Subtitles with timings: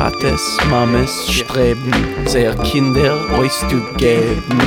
[0.00, 1.92] Tates, Mames streben,
[2.24, 4.58] sehr Kinder euch zu geben,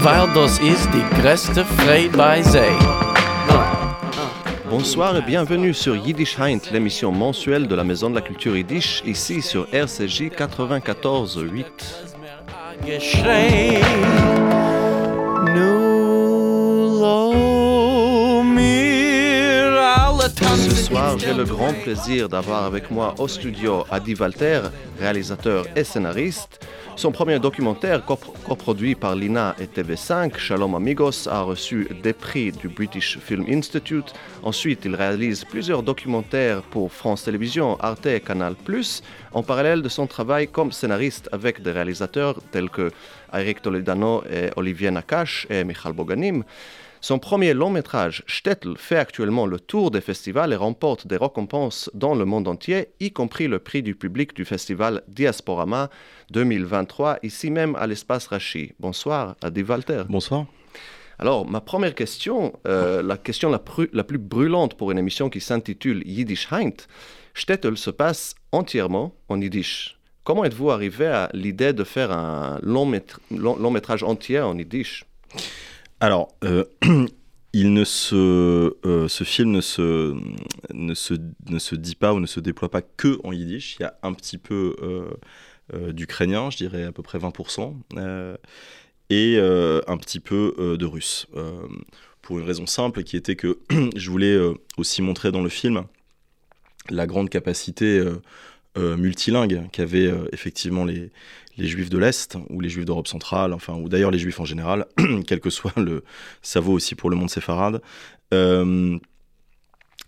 [0.00, 2.58] weil das ist die größte Freude bei sie.
[4.68, 9.02] Bonsoir et bienvenue sur Yiddish Heint, l'émission mensuelle de la Maison de la Culture Yiddish,
[9.06, 11.64] ici sur RCJ 94.8.
[20.42, 24.60] Ce soir, j'ai le grand plaisir d'avoir avec moi au studio Adi Walter,
[24.98, 26.60] réalisateur et scénariste.
[26.96, 32.52] Son premier documentaire, copro- coproduit par l'INA et TV5, Shalom Amigos, a reçu des prix
[32.52, 34.12] du British Film Institute.
[34.42, 38.54] Ensuite, il réalise plusieurs documentaires pour France Télévisions, Arte et Canal+,
[39.32, 42.90] en parallèle de son travail comme scénariste avec des réalisateurs tels que
[43.32, 46.44] Eric Toledano et Olivier Nakache et Michal Boganim.
[47.04, 51.90] Son premier long métrage, Stettel, fait actuellement le tour des festivals et remporte des récompenses
[51.94, 55.90] dans le monde entier, y compris le prix du public du festival Diasporama
[56.30, 58.74] 2023, ici même à l'espace Rachi.
[58.78, 60.04] Bonsoir, Adi Walter.
[60.08, 60.46] Bonsoir.
[61.18, 63.58] Alors, ma première question, euh, la question la,
[64.04, 66.86] plus brûlante pour une émission qui s'intitule Yiddish Heint,
[67.34, 69.98] Stettel se passe entièrement en yiddish.
[70.22, 74.56] Comment êtes-vous arrivé à l'idée de faire un long, métra- long- long métrage entier en
[74.56, 75.04] yiddish?
[76.02, 77.08] Alors, euh, euh,
[79.08, 80.16] ce film ne se,
[80.74, 83.76] ne, se, dit pas ou ne se déploie pas que en yiddish.
[83.78, 88.36] Il y a un petit peu euh, d'ukrainien, je dirais à peu près 20%, euh,
[89.10, 91.28] et un petit peu de russe.
[92.20, 93.60] Pour une raison simple qui était que
[93.94, 94.36] je voulais
[94.78, 95.84] aussi montrer dans le film
[96.90, 98.02] la grande capacité
[98.78, 101.10] euh, multilingue qu'avaient euh, effectivement les,
[101.58, 104.46] les juifs de l'Est ou les juifs d'Europe centrale, enfin, ou d'ailleurs les juifs en
[104.46, 104.86] général,
[105.26, 106.04] quel que soit le.
[106.40, 107.82] Ça vaut aussi pour le monde séfarade.
[108.32, 108.98] Euh,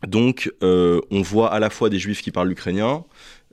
[0.06, 3.04] donc, on voit à la fois des juifs qui parlent l'ukrainien,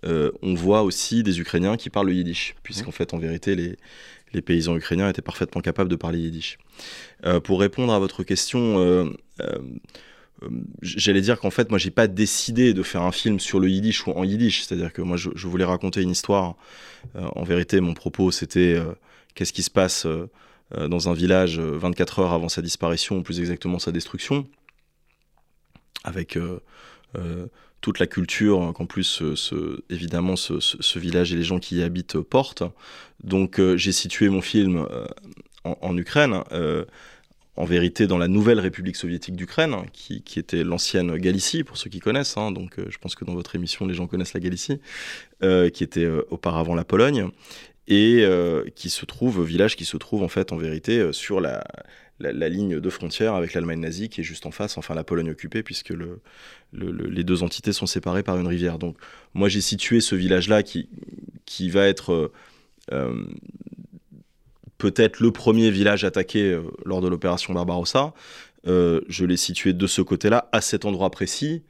[0.03, 3.77] on voit aussi des Ukrainiens qui parlent le yiddish, puisqu'en fait, en vérité, les,
[4.33, 6.57] les paysans ukrainiens étaient parfaitement capables de parler yiddish.
[7.45, 9.13] Pour répondre à votre question,
[10.81, 14.07] j'allais dire qu'en fait, moi, j'ai pas décidé de faire un film sur le yiddish
[14.07, 16.55] ou en yiddish, c'est-à-dire que moi, je, voulais raconter une histoire.
[17.15, 18.93] Euh, en vérité, mon propos, c'était euh,
[19.35, 20.05] qu'est-ce qui se passe
[20.77, 24.47] euh, dans un village euh, 24 heures avant sa disparition, ou plus exactement sa destruction,
[26.03, 26.37] avec
[27.81, 29.21] toute la culture euh, qu'en plus,
[29.89, 32.63] évidemment, ce, village et les gens qui y habitent portent.
[33.23, 34.87] Donc, j'ai situé mon film
[35.63, 36.43] en Ukraine.
[37.57, 41.89] En vérité, dans la nouvelle République soviétique d'Ukraine, qui, qui était l'ancienne Galicie, pour ceux
[41.89, 44.39] qui connaissent, hein, donc euh, je pense que dans votre émission, les gens connaissent la
[44.39, 44.79] Galicie,
[45.43, 47.27] euh, qui était euh, auparavant la Pologne,
[47.87, 48.25] et
[48.75, 51.61] qui se trouve, village qui se trouve en fait en vérité sur la,
[52.19, 55.61] ligne de frontière avec l'Allemagne nazie, qui est juste en face, enfin la Pologne occupée,
[55.61, 56.21] puisque le,
[56.71, 58.77] le- le- les deux entités sont séparées par une rivière.
[58.79, 58.95] Donc
[59.33, 60.87] moi j'ai situé ce village-là qui,
[61.45, 62.31] qui va être
[64.81, 68.15] peut-être le premier village attaqué euh, lors de l'opération Barbarossa.
[68.65, 71.61] Euh, je l'ai situé de ce côté-là, à cet endroit précis,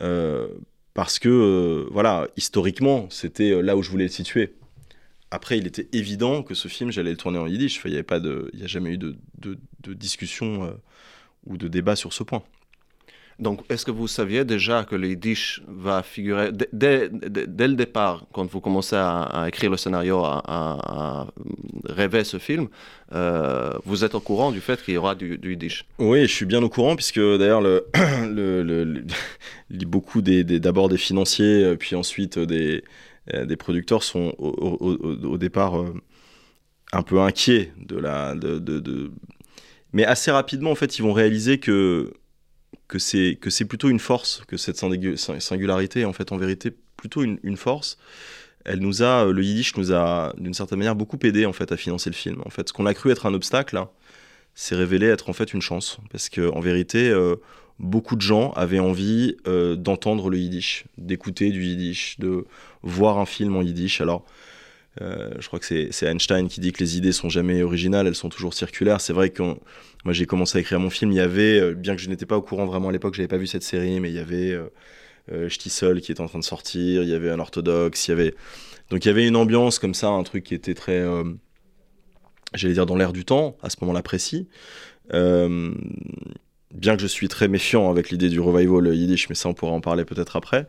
[0.00, 0.46] euh,
[0.94, 4.54] parce que, voilà, historiquement, c'était là où je voulais le situer.
[5.32, 7.80] Après, il était évident que ce film, j'allais le tourner en yiddish.
[7.84, 9.16] Il n'y pas de, n'y a jamais eu de,
[9.94, 10.78] discussion
[11.46, 12.44] ou de débat sur ce point.
[13.40, 18.48] Donc, est-ce que vous saviez déjà que le yiddish va figurer dès, le départ, quand
[18.48, 21.26] vous commencez à, écrire le scénario, à-
[21.94, 22.68] rêver ce film,
[23.12, 25.56] euh, vous êtes au courant du fait qu'il y aura du, du
[25.98, 29.04] Oui, je suis bien au courant, puisque d'ailleurs, le, le, le- le-
[29.86, 35.74] beaucoup d'abord des financiers, euh, puis ensuite euh, des, producteurs sont au, départ
[36.92, 37.96] un peu inquiets de
[39.92, 42.12] Mais assez rapidement, en fait, ils vont réaliser que,
[42.98, 47.98] c'est, plutôt une force, que cette singu- singularité en fait en vérité plutôt une force.
[48.64, 51.76] Elle nous a, le yiddish nous a d'une certaine manière beaucoup aidé en fait à
[51.76, 52.42] financer le film.
[52.44, 53.90] En fait, ce qu'on a cru être un obstacle, hein,
[54.54, 55.98] s'est révélé être en fait une chance.
[56.10, 57.36] Parce que en vérité, euh,
[57.78, 62.46] beaucoup de gens avaient envie euh, d'entendre le yiddish, d'écouter du yiddish, de
[62.82, 64.00] voir un film en yiddish.
[64.00, 64.24] Alors,
[65.02, 68.14] euh, je crois que c'est Einstein qui dit que les idées sont jamais originales, elles
[68.14, 69.00] sont toujours circulaires.
[69.00, 71.96] C'est vrai que moi j'ai commencé à écrire mon film, il y avait, euh, bien
[71.96, 74.10] que je n'étais pas au courant vraiment à l'époque, j'avais pas vu cette série, mais
[74.10, 74.56] il y avait
[75.32, 78.12] euh, Shtisel qui était en train de sortir, il y avait un orthodoxe, il y
[78.12, 78.34] avait
[78.90, 81.24] donc il y avait une ambiance comme ça, un truc qui était très, euh,
[82.52, 84.48] j'allais dire dans l'air du temps à ce moment-là précis.
[85.12, 85.72] Euh,
[86.74, 89.72] bien que je suis très méfiant avec l'idée du revival yiddish, mais ça on pourra
[89.72, 90.66] en parler peut-être après.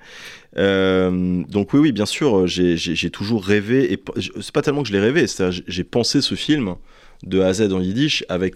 [0.57, 4.01] Euh, donc oui, oui, bien sûr, j'ai toujours rêvé, et
[4.41, 6.75] c'est pas tellement que je l'ai rêvé, c'est-à-dire j'ai pensé ce film
[7.23, 8.55] de A à Z en yiddish avec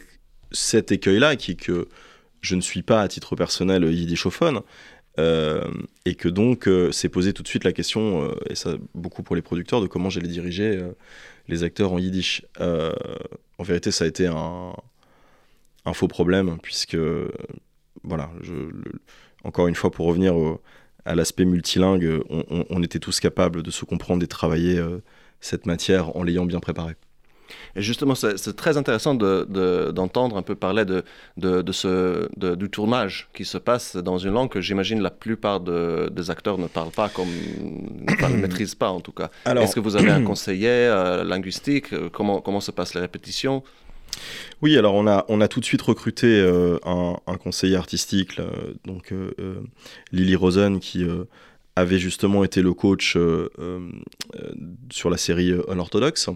[0.51, 1.87] cet écueil-là, qui est que
[2.41, 4.61] je ne suis pas à titre personnel yiddishophone,
[6.05, 9.41] et que donc s'est posé tout de suite la question, et ça beaucoup pour les
[9.41, 10.79] producteurs, de comment j'allais diriger
[11.47, 12.45] les acteurs en yiddish.
[12.59, 14.73] en vérité, ça a été un,
[15.93, 16.97] faux problème, puisque,
[18.03, 18.31] voilà,
[19.43, 20.35] encore une fois, pour revenir
[21.05, 24.81] à l'aspect multilingue, on, était tous capables de se comprendre et de travailler
[25.41, 26.95] cette matière en l'ayant bien préparée.
[27.75, 31.03] Et justement, c'est très intéressant d'entendre un peu parler de,
[31.37, 36.29] de, ce, du tournage qui se passe dans une langue que j'imagine la plupart des
[36.29, 39.29] acteurs ne parlent pas, comme, ne maîtrisent pas en tout cas.
[39.45, 41.87] Est-ce que vous avez un conseiller euh, linguistique?
[42.11, 43.63] Comment, comment se passent les répétitions?
[44.61, 48.41] Oui, alors on a, on a tout de suite recruté euh, un, conseiller artistique,
[48.85, 49.61] donc euh,
[50.11, 51.05] Lily Rosen, qui
[51.75, 53.17] avait justement été le coach
[54.91, 56.29] sur la série Unorthodox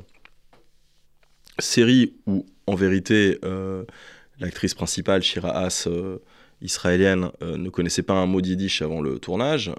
[1.59, 3.83] série où, en vérité, euh,
[4.39, 6.17] l'actrice principale, Shira Haas, euh,
[6.61, 9.71] israélienne, euh, ne connaissait pas un mot yiddish avant le tournage.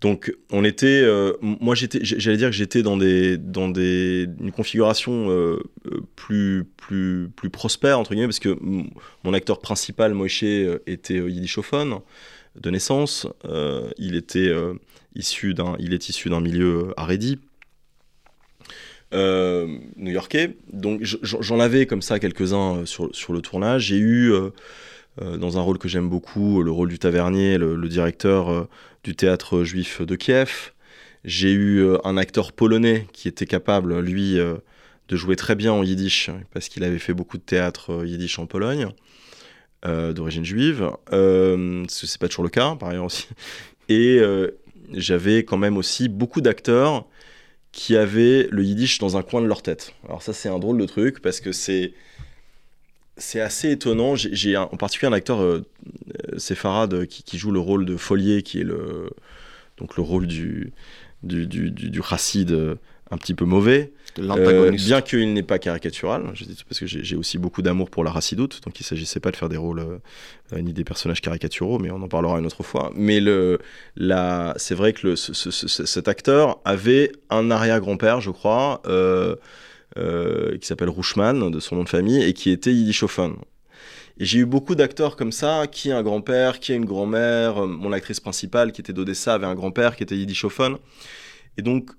[0.00, 1.04] donc, on était.
[1.40, 5.58] moi, j'étais, j'allais dire que j'étais dans, des, dans des, une configuration
[6.14, 8.56] plus, plus, plus prospère, entre guillemets, parce que
[9.24, 11.98] mon acteur principal, Moshe, était yiddishophone
[12.54, 13.26] de naissance.
[13.98, 14.52] il, était,
[15.16, 17.40] issu il est issu d'un milieu haredi.
[19.14, 20.56] Euh, new-yorkais.
[20.70, 23.84] Donc j'en avais comme ça quelques-uns euh, sur, le tournage.
[23.84, 24.50] J'ai eu, euh,
[25.38, 28.68] dans un rôle que j'aime beaucoup, le rôle du tavernier, le, directeur
[29.04, 30.72] du théâtre juif de Kiev.
[31.24, 36.30] J'ai eu un acteur polonais qui était capable, lui, de jouer très bien en yiddish,
[36.52, 38.88] parce qu'il avait fait beaucoup de théâtre yiddish en Pologne,
[39.84, 40.90] d'origine juive.
[41.12, 43.26] Euh, c'est pas toujours le cas, par ailleurs aussi.
[43.88, 44.20] Et
[44.92, 47.06] j'avais quand même aussi beaucoup d'acteurs
[47.72, 49.94] qui avaient le yiddish dans un coin de leur tête.
[50.06, 51.92] Alors ça c'est un drôle de truc parce que c'est
[53.16, 54.14] c'est assez étonnant.
[54.14, 55.66] J'ai en particulier un acteur euh,
[56.36, 59.10] séfarade qui, joue le rôle de Folier, qui est le
[59.76, 60.72] donc le rôle du
[61.22, 62.00] du, du, du,
[62.50, 62.74] euh,
[63.10, 63.92] un petit peu mauvais.
[64.18, 66.24] Euh, bien qu'il n'est pas caricatural,
[66.68, 69.36] parce que j'ai aussi beaucoup d'amour pour la racidoute, donc il ne s'agissait pas de
[69.36, 72.90] faire des rôles euh, ni des personnages caricaturaux, mais on en parlera une autre fois.
[72.94, 73.20] Mais
[74.56, 79.36] c'est vrai que cet acteur avait un arrière-grand-père, je crois, euh,
[79.96, 83.36] qui s'appelle Rouchman, de son nom de famille, et qui était yiddishophone.
[84.20, 87.64] Et j'ai eu beaucoup d'acteurs comme ça, qui a un grand-père, qui a une grand-mère.
[87.66, 90.78] Mon actrice principale, qui était d'Odessa, avait un grand-père qui était yiddishophone.
[91.56, 91.90] Et donc,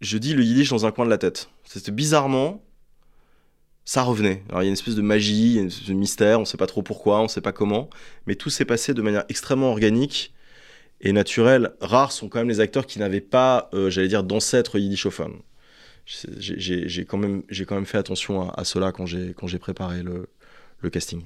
[0.00, 1.48] je dis le yiddish dans un coin de la tête.
[1.64, 2.62] C'était bizarrement,
[3.84, 4.42] ça revenait.
[4.48, 6.56] Alors il y a une espèce de magie, une espèce de mystère, on ne sait
[6.56, 7.90] pas trop pourquoi, on ne sait pas comment,
[8.26, 10.34] mais tout s'est passé de manière extrêmement organique
[11.00, 11.72] et naturelle.
[11.80, 15.40] Rares sont quand même les acteurs qui n'avaient pas, euh, j'allais dire, d'ancêtres yiddishophones.
[16.06, 21.24] J'ai quand, même, quand même fait attention à, cela quand j'ai préparé le casting.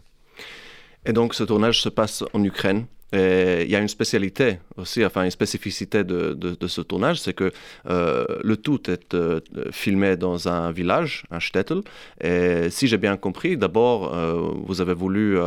[1.09, 5.25] Et donc ce tournage se passe en Ukraine il y a une spécialité aussi, enfin
[5.25, 7.53] une spécificité de, de, ce tournage, c'est que
[7.89, 9.41] euh, le tout est euh,
[9.73, 11.81] filmé dans un village, un shtetl.
[12.21, 15.39] Et si j'ai bien compris, d'abord, euh, vous avez voulu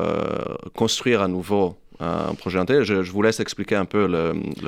[0.75, 2.83] construire à nouveau un projet intégré.
[2.83, 4.07] Je, vous laisse expliquer un peu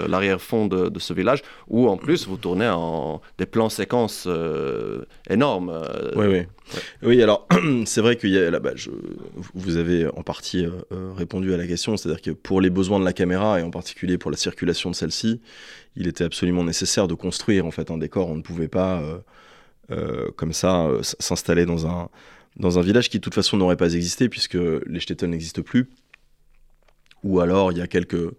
[0.07, 4.27] l'arrière-fond de, ce village, où en plus vous tournez en des plans séquences
[5.29, 5.83] énormes.
[6.15, 6.45] Oui, oui.
[7.01, 7.47] Oui, alors
[7.85, 8.71] c'est vrai que là, bah,
[9.53, 12.99] vous avez en partie euh, euh, répondu à la question, c'est-à-dire que pour les besoins
[12.99, 15.41] de la caméra et en particulier pour la circulation de celle-ci,
[15.95, 18.29] il était absolument nécessaire de construire en fait un décor.
[18.29, 19.03] On ne pouvait pas
[19.91, 20.87] euh, comme ça
[21.19, 22.09] s'installer dans un
[22.55, 25.89] dans un village qui de toute façon n'aurait pas existé puisque les Stettel n'existent plus.
[27.23, 28.31] Ou alors il y a quelques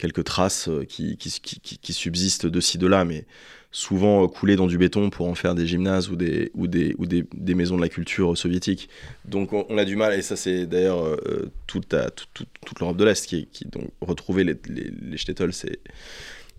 [0.00, 3.26] quelques traces qui, qui, subsistent de ci de là, mais
[3.70, 7.06] souvent coulés dans du béton pour en faire des gymnases ou des, ou des, ou
[7.06, 8.88] des, maisons de la culture soviétique.
[9.26, 11.94] Donc on, a du mal, et ça c'est d'ailleurs euh, toute,
[12.34, 15.18] toute, l'Europe de l'Est qui, donc retrouver les, les, les
[15.52, 15.78] c'est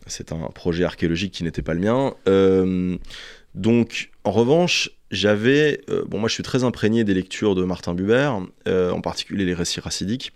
[0.08, 2.16] c'est un projet archéologique qui n'était pas le mien.
[2.28, 2.98] Euh,
[3.54, 5.82] donc, en revanche, j'avais.
[5.90, 8.32] Euh, bon, moi, je suis très imprégné des lectures de Martin Buber,
[8.68, 10.34] en particulier les récits racidiques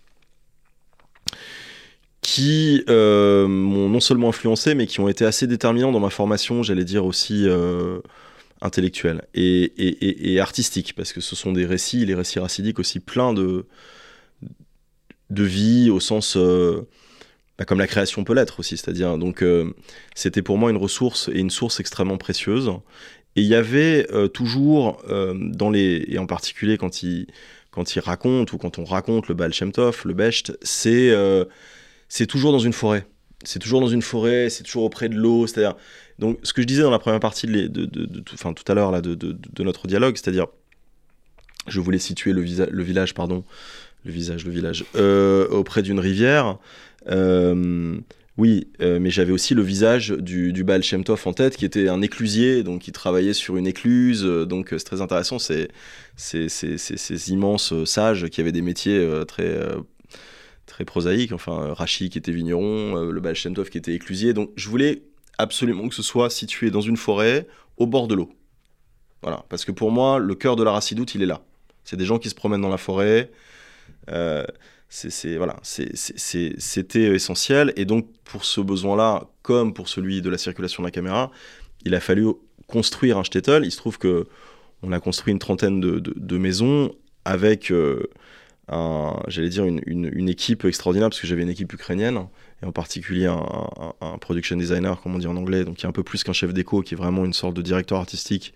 [2.25, 6.63] qui euh, m'ont non seulement influencé, mais qui ont été assez déterminants dans ma formation,
[6.63, 7.99] j'allais dire aussi euh,
[8.61, 13.67] intellectuelle et, artistique, parce que ce sont des récits, les récits racidiques aussi pleins de,
[15.29, 16.87] de vie au sens euh,
[17.59, 19.45] bah, comme la création peut l'être aussi, c'est-à-dire donc
[20.15, 22.71] c'était pour moi une ressource et une source extrêmement précieuse.
[23.35, 27.27] Et il y avait toujours dans les et en particulier quand il
[27.69, 31.13] quand il raconte ou quand on raconte le Baal Shem le Becht, c'est
[32.15, 33.05] c'est toujours dans une forêt.
[33.43, 35.47] C'est toujours dans une forêt, c'est toujours auprès de l'eau.
[35.47, 35.75] C'est-à-dire,
[36.17, 39.63] donc, ce que je disais dans la première partie de, tout à l'heure là de,
[39.63, 40.47] notre dialogue, c'est-à-dire,
[41.67, 43.43] je voulais situer le, le village, pardon,
[44.05, 44.85] le visage, le village,
[45.51, 46.57] auprès d'une rivière.
[48.37, 52.01] Oui, mais j'avais aussi le visage du, du Baal Shem en tête, qui était un
[52.01, 54.23] éclusier, donc qui travaillait sur une écluse.
[54.23, 55.67] donc c'est très intéressant, c'est
[56.15, 59.59] ces immenses sages qui avaient des métiers très
[60.65, 61.31] très prosaïques.
[61.31, 64.33] Enfin, Rachi qui était vigneron, le Baal Shem Tov qui était éclusier.
[64.33, 65.03] Donc je voulais
[65.37, 68.31] absolument que ce soit situé dans une forêt, au bord de l'eau.
[69.21, 71.41] Voilà, parce que pour moi, le cœur de la racidoute, il est là.
[71.83, 73.31] C'est des gens qui se promènent dans la forêt.
[74.09, 74.45] Euh,
[74.87, 77.73] c'est voilà, c'était essentiel.
[77.75, 81.31] Et donc, pour ce besoin-là, comme pour celui de la circulation de la caméra,
[81.83, 82.27] il a fallu
[82.67, 83.65] construire un shtetl.
[83.65, 84.27] Il se trouve que
[84.83, 86.93] on a construit une trentaine de, maisons
[87.25, 88.03] avec, euh,
[88.69, 92.27] j'allais dire, une, une, équipe extraordinaire, parce que j'avais une équipe ukrainienne
[92.61, 95.93] et en particulier un, production designer, comme on dit en anglais, donc qui est un
[95.93, 98.53] peu plus qu'un chef d'écho, qui est vraiment une sorte de directeur artistique.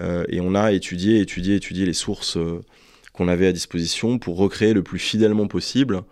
[0.00, 2.60] Euh, et on a étudié, étudié, étudié les sources euh,
[3.12, 6.02] qu'on avait à disposition pour recréer le plus fidèlement possible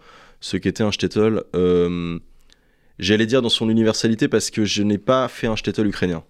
[0.41, 1.45] ce qu'était un shtetl.
[1.55, 2.19] Euh,
[2.99, 6.25] j'allais dire dans son universalité parce que je n'ai pas fait un shtetl ukrainien.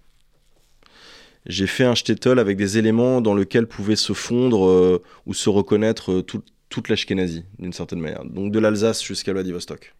[1.46, 6.20] J'ai fait un shtetl avec des éléments dans lesquels pouvait se fondre ou se reconnaître
[6.70, 8.24] toute l'Ashkenazi, d'une certaine manière.
[8.24, 9.94] Donc de l'Alsace jusqu'à Vladivostok.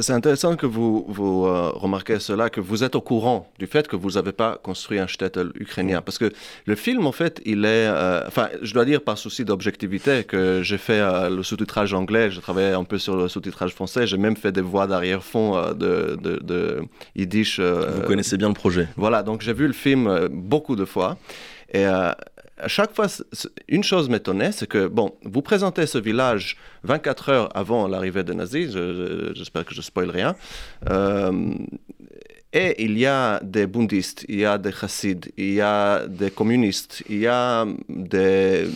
[0.00, 3.86] C'est intéressant que vous, vous euh, remarquez cela, que vous êtes au courant du fait
[3.86, 6.00] que vous n'avez pas construit un shtetl ukrainien.
[6.00, 6.32] Parce que
[6.64, 7.88] le film, en fait, il est...
[7.88, 12.30] Euh, enfin, je dois dire par souci d'objectivité que j'ai fait euh, le sous-titrage anglais,
[12.30, 16.16] j'ai travaillé un peu sur le sous-titrage français, j'ai même fait des voix d'arrière-fond de,
[16.18, 16.82] de, de,
[17.14, 17.60] Yiddish.
[17.60, 18.88] vous connaissez bien le projet.
[18.96, 21.18] Voilà, donc j'ai vu le film beaucoup de fois.
[21.74, 21.84] Et
[22.58, 23.06] à chaque fois,
[23.68, 28.34] une chose m'étonnait, c'est que, bon, vous présentez ce village 24 heures avant l'arrivée des
[28.34, 28.76] nazis,
[29.34, 30.36] j'espère que je spoil rien,
[30.90, 31.54] euh,
[32.52, 36.30] et il y a des bundistes, il y a des chassides, il y a des
[36.30, 38.66] communistes, il y a des,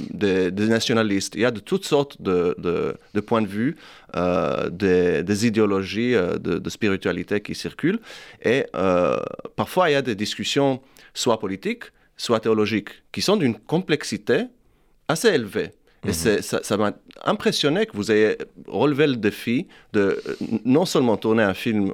[0.52, 3.76] nationalistes, il y a de toutes sortes de, de, points de vue,
[4.16, 8.00] euh, des, idéologies euh, de, spiritualité qui circulent.
[8.42, 8.64] Et
[9.56, 10.80] parfois, il y a des discussions
[11.12, 11.84] soit politiques,
[12.16, 14.46] soit théologiques, qui sont d'une complexité
[15.08, 15.70] assez élevée.
[16.04, 16.42] Et mhm.
[16.42, 16.92] ça m'a
[17.24, 18.36] impressionné que vous ayez
[18.68, 21.92] relevé le défi de euh, non seulement tourner un film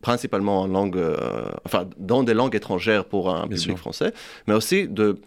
[0.00, 4.12] principalement en langue, euh, enfin, dans des langues étrangères pour un public français,
[4.46, 5.18] mais aussi de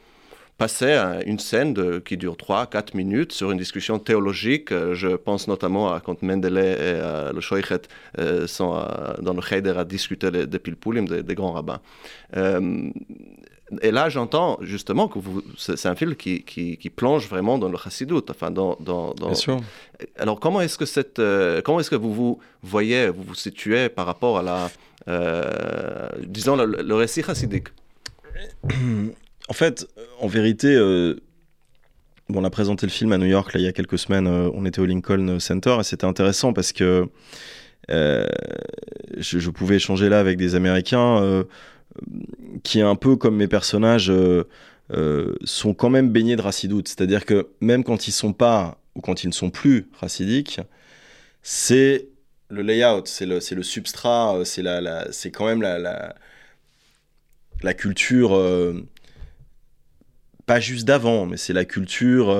[0.57, 4.71] passer à une scène de, qui dure 3-4 minutes sur une discussion théologique.
[4.71, 7.81] Euh, je pense notamment à quand Mendele et le Shoichet
[8.47, 8.87] sont
[9.21, 11.81] dans le Cheder à discuter des, pilpulim, des, des, grands rabbins
[13.81, 15.19] et là, j'entends justement que
[15.57, 18.21] c'est un film qui, qui, plonge vraiment dans le chassidut.
[18.29, 19.59] Enfin, dans, dans, Bien sûr.
[20.17, 23.89] Alors, comment est-ce que, cette, euh, comment est-ce que vous vous voyez, vous vous situez
[23.89, 24.69] par rapport à la,
[25.07, 27.67] euh, disons, le, récit chassidique?
[29.49, 29.85] En fait,
[30.21, 31.19] en vérité, euh,
[32.33, 34.25] on a présenté le film à New York là, il y a quelques semaines.
[34.25, 37.09] on était au Lincoln Center et c'était intéressant parce que
[37.89, 38.23] je,
[39.17, 41.43] je, pouvais échanger là avec des Américains
[42.63, 44.47] qui est un peu comme mes personnages euh,
[44.91, 46.87] euh, sont quand même baignés de racidoute.
[46.87, 50.61] C'est-à-dire que même quand ils sont pas ou quand ils ne sont plus racidiques,
[51.41, 52.07] c'est
[52.49, 56.13] le layout, c'est le, substrat, euh, c'est la, c'est quand même la,
[57.61, 58.39] la, culture,
[60.45, 62.35] pas juste d'avant, mais c'est la culture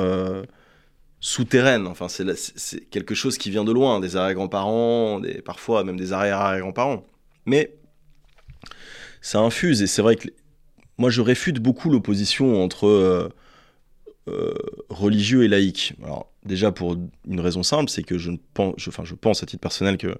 [1.20, 1.88] souterraine.
[1.88, 7.06] Enfin, c'est quelque chose qui vient de loin, des arrière-grands-parents, parfois même des arrière-arrière-grands-parents.
[7.46, 7.74] Mais
[9.24, 9.82] ça infuse.
[9.82, 10.28] Et c'est vrai que
[11.00, 13.30] moi, je réfute beaucoup l'opposition entre euh,
[14.28, 14.54] euh,
[14.90, 15.94] religieux et laïque.
[16.04, 16.96] Alors, déjà, pour
[17.28, 20.16] une raison simple, c'est que je, pense, enfin, je pense à titre personnel que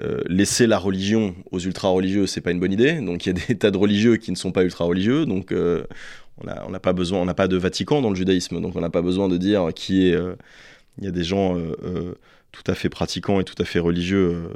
[0.00, 3.00] euh, laisser la religion aux ultra-religieux, c'est pas une bonne idée.
[3.00, 5.24] Donc, il y a des tas de religieux qui ne sont pas ultra-religieux.
[5.26, 8.60] Donc, on n'a pas besoin, on n'a pas de Vatican dans le judaïsme.
[8.60, 10.18] Donc, on n'a pas besoin de dire qui est.
[10.98, 11.56] Il y a des gens
[12.52, 14.50] tout à fait pratiquants et tout à fait religieux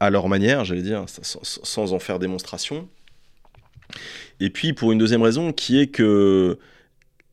[0.00, 2.88] à leur manière, j'allais dire, sans, en faire démonstration.
[4.40, 6.58] Et puis pour une deuxième raison, qui est que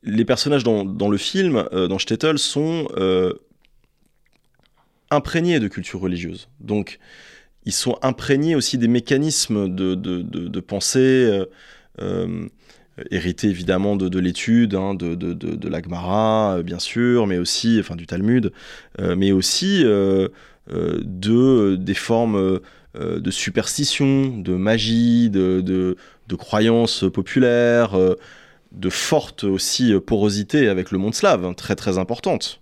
[0.02, 3.32] les personnages dans, le film, euh, dans Shtetl, sont euh,
[5.10, 6.48] imprégnés de culture religieuse.
[6.60, 6.98] Donc
[7.64, 11.44] ils sont imprégnés aussi des mécanismes de, de, pensée,
[12.00, 12.48] euh,
[13.10, 18.52] hérités évidemment de, l'étude, hein, de, de, l'Agmara, bien sûr, mais aussi, enfin du Talmud,
[19.00, 20.28] mais aussi euh,
[20.70, 22.60] de, euh, des formes
[22.96, 27.96] euh, de superstition, de magie, de, de, croyances populaires,
[28.72, 32.60] de forte aussi porosité avec le monde slave, hein, très très importante.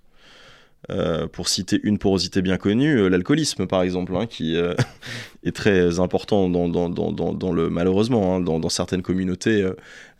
[0.91, 4.75] Euh, pour citer une porosité bien connue, euh, l'alcoolisme par exemple, hein, qui euh,
[5.43, 9.67] est très important dans, le malheureusement hein, dans, certaines communautés,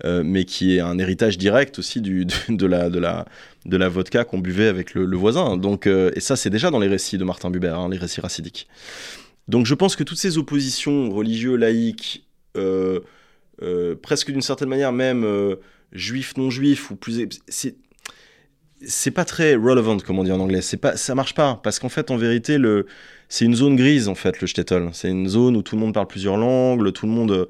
[0.05, 5.57] mais qui est un héritage direct aussi de, la, vodka qu'on buvait avec le, voisin.
[5.59, 8.67] Donc, et ça, c'est déjà dans les récits de Martin Buber, hein, les récits racidiques.
[9.49, 12.27] Donc, je pense que toutes ces oppositions religieux, laïques,
[14.03, 15.27] presque d'une certaine manière même
[15.93, 17.27] juifs, non juifs, ou plus,
[19.11, 20.63] pas très relevant, comme on dit en anglais.
[20.63, 22.87] C'est pas, ça marche pas parce qu'en fait, en vérité, le,
[23.29, 24.89] c'est une zone grise en fait, le shtetl.
[24.93, 27.47] C'est une zone où tout le monde parle plusieurs langues, tout le monde euh,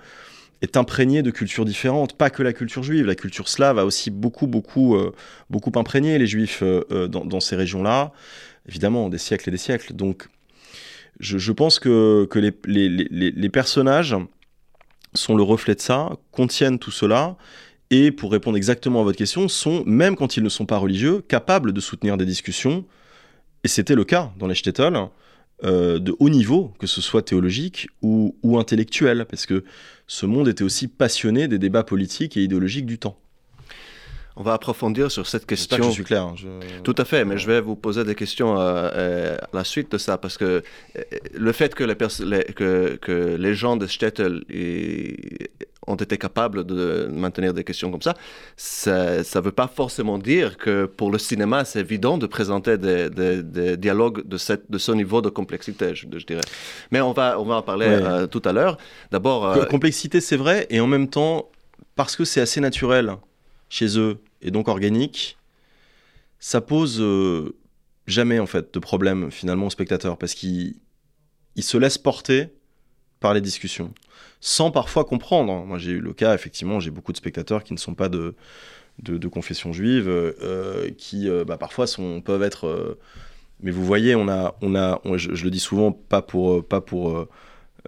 [0.63, 2.17] est imprégné de cultures différentes.
[2.17, 5.13] Pas que la culture juive, la culture slave a aussi beaucoup, beaucoup, euh,
[5.51, 8.13] beaucoup imprégné les juifs euh, dans, ces régions-là.
[8.69, 9.93] Évidemment, des siècles et des siècles.
[9.93, 10.29] Donc,
[11.21, 14.17] je, pense que, que les, les, les personnages
[15.13, 17.37] sont le reflet de ça, contiennent tout cela
[17.91, 21.23] et pour répondre exactement à votre question, sont, même quand ils ne sont pas religieux,
[21.27, 22.85] capables de soutenir des discussions,
[23.63, 25.09] et c'était le cas dans les shtetl,
[25.63, 29.65] euh, de haut niveau, que ce soit théologique ou, ou intellectuel, parce que
[30.07, 33.17] ce monde était aussi passionné des débats politiques et idéologiques du temps.
[34.37, 35.77] On va approfondir sur cette question.
[35.77, 36.25] Que je suis clair.
[36.25, 36.35] Hein,
[36.83, 39.93] Tout à fait, mais je vais vous poser des questions euh, euh, à la suite
[39.93, 40.65] de ça, parce que
[41.33, 44.45] le fait que les, que, que les gens de Shtetl
[45.87, 48.15] ont été capables de maintenir des questions comme ça,
[48.57, 53.77] ça ne veut pas forcément dire que pour le cinéma, c'est évident de présenter des,
[53.77, 56.41] dialogues de, cette, de ce niveau de complexité, je, dirais.
[56.91, 58.79] Mais on va, on va en parler euh, tout à l'heure.
[59.11, 59.47] D'abord...
[59.47, 61.51] Euh, complexité, c'est vrai, et en même temps,
[61.97, 63.17] parce que c'est assez naturel
[63.69, 65.37] chez eux, et donc organique,
[66.39, 67.57] ça pose euh,
[68.07, 70.75] jamais, en fait, de problème, finalement, au spectateur, parce qu'il
[71.59, 72.53] se laisse porter
[73.25, 73.91] par les discussions
[74.45, 75.65] sans parfois comprendre.
[75.65, 78.35] Moi, j'ai eu le cas, effectivement, j'ai beaucoup de spectateurs qui ne sont pas de,
[78.99, 82.67] de, confession juive, euh, qui euh, bah, parfois sont, peuvent être.
[82.67, 82.99] Euh,
[83.63, 87.27] mais vous voyez, on a, on a, je, le dis souvent, pas pour, pas pour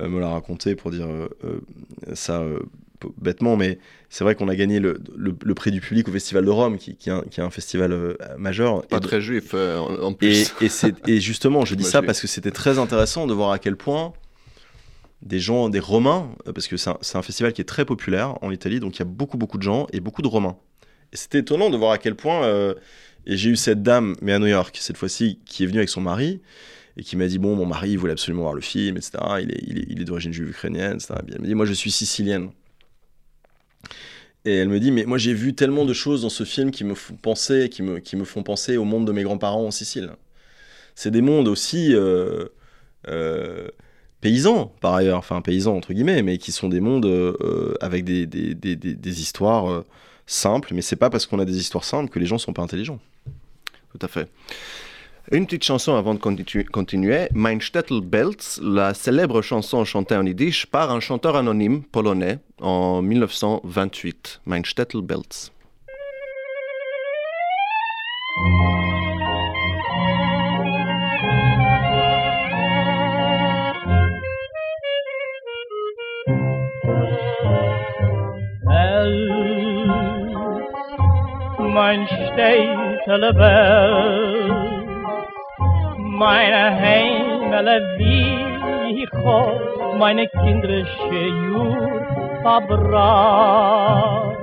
[0.01, 1.07] me la raconter, pour dire
[2.15, 2.43] ça
[3.19, 3.79] bêtement, mais
[4.09, 6.97] c'est vrai qu'on a gagné le, le, prix du public au Festival de Rome, qui,
[6.97, 8.87] qui, est, un, festival majeur.
[8.87, 10.55] Pas très juif en plus.
[10.63, 13.59] Et, et, et justement, je dis ça parce que c'était très intéressant de voir à
[13.59, 14.15] quel point
[15.23, 18.51] des gens, des Romains, euh, parce que c'est un, festival qui est très populaire en
[18.51, 20.57] Italie, donc il y a beaucoup, beaucoup de gens et beaucoup de Romains.
[21.13, 22.45] Et c'était étonnant de voir à quel point.
[22.45, 22.75] Euh,
[23.27, 25.89] et j'ai eu cette dame, mais à New York, cette fois-ci, qui est venue avec
[25.89, 26.41] son mari
[26.97, 29.13] et qui m'a dit Bon, mon mari, il voulait absolument voir le film, etc.
[29.41, 31.15] Il est, il est, d'origine juive ukrainienne, etc.
[31.29, 32.51] elle me dit Moi, je suis sicilienne.
[34.45, 36.85] Et elle me dit Mais moi, j'ai vu tellement de choses dans ce film qui
[36.85, 39.71] me font penser, qui me, qui me font penser au monde de mes grands-parents en
[39.71, 40.11] Sicile.
[40.95, 41.95] C'est des mondes aussi.
[41.95, 42.49] Euh,
[44.21, 48.27] paysans, par ailleurs, enfin paysans entre guillemets, mais qui sont des mondes euh, avec des,
[48.27, 49.85] des, des, des histoires euh,
[50.27, 50.73] simples.
[50.75, 52.99] Mais c'est pas parce qu'on a des histoires simples que les gens sont pas intelligents.
[53.93, 54.29] Tout à fait.
[55.33, 57.59] Une petite chanson avant de continuer, Mein
[58.05, 64.43] Belz, la célèbre chanson chantée en yiddish par un chanteur anonyme polonais en 1928.
[64.47, 64.63] Mein
[65.03, 65.51] Belz.
[83.17, 84.89] Städtele Welt,
[85.97, 89.61] meine Heimele wie ich hoff,
[89.99, 92.03] meine kindrische Jür
[92.43, 94.37] verbracht.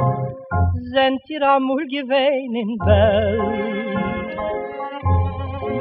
[0.92, 4.38] Sind ihr amul gewähn in Welt,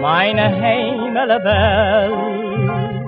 [0.01, 3.05] meine Heimele Welt,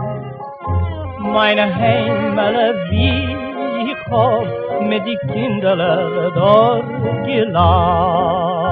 [1.20, 4.49] meine Heimele wie ich hoff,
[4.81, 6.87] mit die Kinderle dort
[7.27, 8.63] gelacht.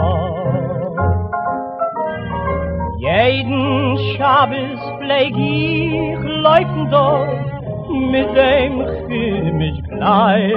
[3.13, 7.45] Jeden Schabes pfleg ich laufen dort
[7.91, 8.75] mit dem
[9.07, 10.57] chemisch Kleid.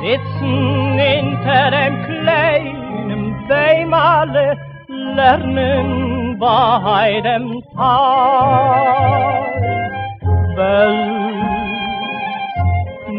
[0.00, 4.56] Sitzen hinter dem kleinen Beim alle
[4.88, 9.02] lernen bei dem Tag.
[10.56, 11.40] Welt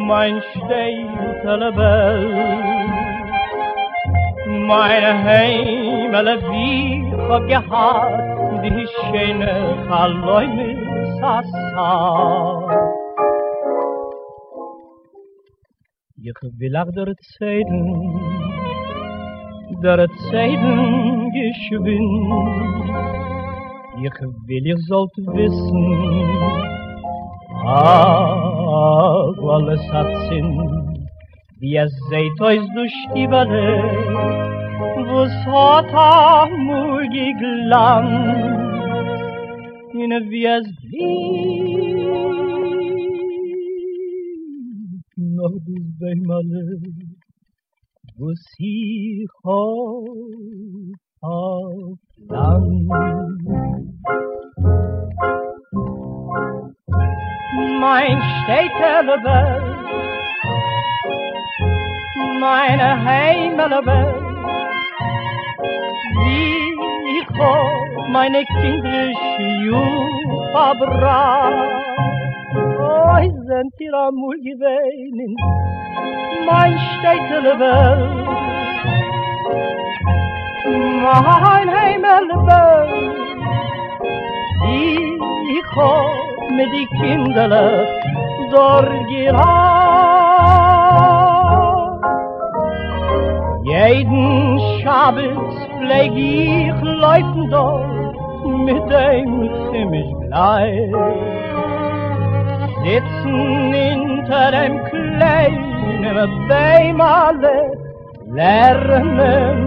[0.08, 3.02] mein Städtele Welt.
[4.48, 7.01] Meine Heimele wie
[7.32, 9.54] hab gehad, die schöne
[9.88, 10.70] Chaloime
[11.20, 12.68] Sassa.
[16.24, 17.84] Ich will auch der Zeiten,
[19.82, 22.92] der Zeiten geschwind.
[24.04, 26.32] Ich will, ihr sollt wissen,
[27.64, 29.24] Ah,
[29.56, 31.08] alles hat Sinn,
[31.60, 34.61] wie es seht euch durch die Welle,
[35.14, 35.32] was
[37.40, 38.08] glam.
[39.94, 40.68] In a vias
[48.18, 49.58] was he ho
[57.80, 59.18] Mein Städtele
[62.40, 64.31] meine Heimele
[66.24, 71.82] wie ich hab meine kindische Jugend verbracht.
[72.54, 73.02] Oh,
[73.48, 75.36] sind ihr amul gewesen,
[76.46, 78.28] mein Städtele Welt,
[81.04, 83.12] mein Heimele Welt,
[85.58, 87.88] ich hab mit die Kinderle
[88.52, 88.92] dort.
[93.72, 98.16] Jeden Schabbat pfleg ich laufen dort
[98.68, 99.32] mit dem
[99.72, 100.92] Chemisch gleich.
[102.84, 107.58] Sitzen hinter dem kleinen Beimale,
[108.34, 109.58] lernen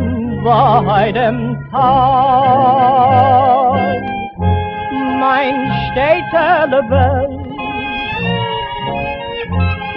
[0.44, 1.38] bei dem
[1.70, 3.00] Tag.
[5.22, 7.44] Mein Städtele Welt,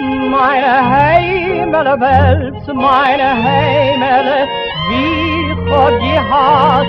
[0.00, 4.46] meine Heimele Welt, meine Heimele,
[4.88, 6.86] wie Gott gehad,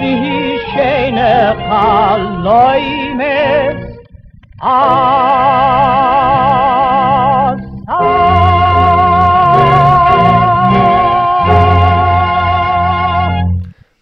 [0.00, 2.70] wie schöne Chaläumes,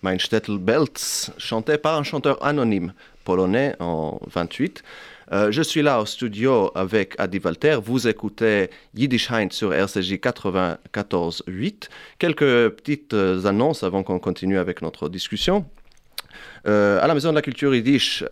[0.00, 2.92] Mein Städtel Belz, chanté par un chanteur anonyme
[3.24, 4.82] polonais en 28.
[5.32, 7.78] Euh, je suis là au studio avec Adi Walter.
[7.84, 11.88] Vous écoutez Yiddish Hein sur RCJ 94.8.
[12.18, 15.66] Quelques petites euh, annonces avant qu'on continue avec notre discussion.
[16.66, 18.22] Euh, à la Maison de la Culture Yiddish,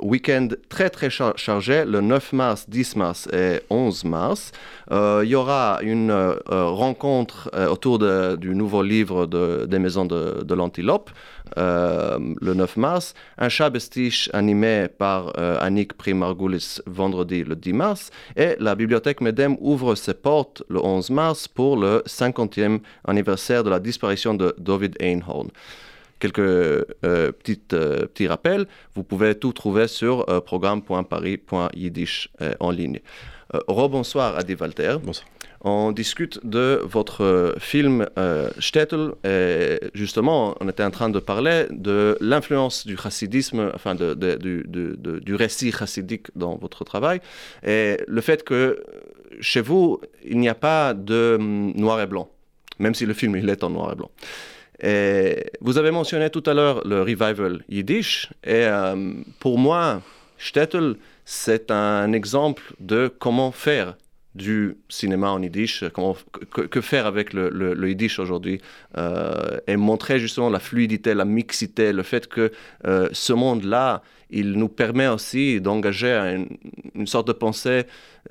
[0.00, 4.52] week-end très très char- chargé, le 9 mars, 10 mars et 11 mars.
[4.90, 6.12] Il y aura une
[6.46, 7.98] rencontre autour
[8.38, 11.10] du nouveau livre de- des Maisons de, de l'Antilope,
[11.56, 13.14] le 9 mars.
[13.38, 18.10] Un Shabbestish animé par euh, Annick Primargoulis vendredi le 10 mars.
[18.36, 23.70] Et la Bibliothèque Medem ouvre ses portes le 11 mars pour le 50e anniversaire de
[23.70, 25.48] la disparition de David Einhorn
[26.24, 28.66] quelques euh, euh, petits rappels.
[28.94, 33.00] Vous pouvez tout trouver sur euh, programme.paris.yiddish euh, en ligne.
[33.54, 34.96] Euh, Rebonsoir Adi Walter.
[35.02, 35.33] Bonsoir.
[35.66, 39.12] On discute de votre euh, film euh, Shtetl.
[39.24, 45.34] Et justement, on était en train de parler de l'influence du chassidisme, enfin du, du
[45.34, 47.22] récit chassidique dans votre travail.
[47.66, 48.76] Et le fait que euh,
[49.40, 52.28] chez vous, il n'y a pas de hum, noir et blanc,
[52.78, 54.10] même si le film il est en noir et blanc.
[54.82, 58.28] Et vous avez mentionné tout à l'heure le revival yiddish.
[58.44, 60.02] Et euh, pour moi,
[60.36, 63.96] Shtetl, c'est un exemple de comment faire
[64.34, 65.84] du cinéma en yiddish,
[66.50, 68.60] que, faire avec le, yiddish aujourd'hui,
[68.96, 72.50] euh, et montrer justement la fluidité, la mixité, le fait que
[72.86, 76.46] euh, ce monde-là, il nous permet aussi d'engager
[76.94, 77.84] une, sorte de pensée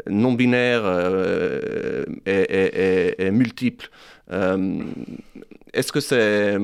[0.10, 3.90] non binaire euh, et multiple.
[5.74, 6.58] Est-ce que c'est.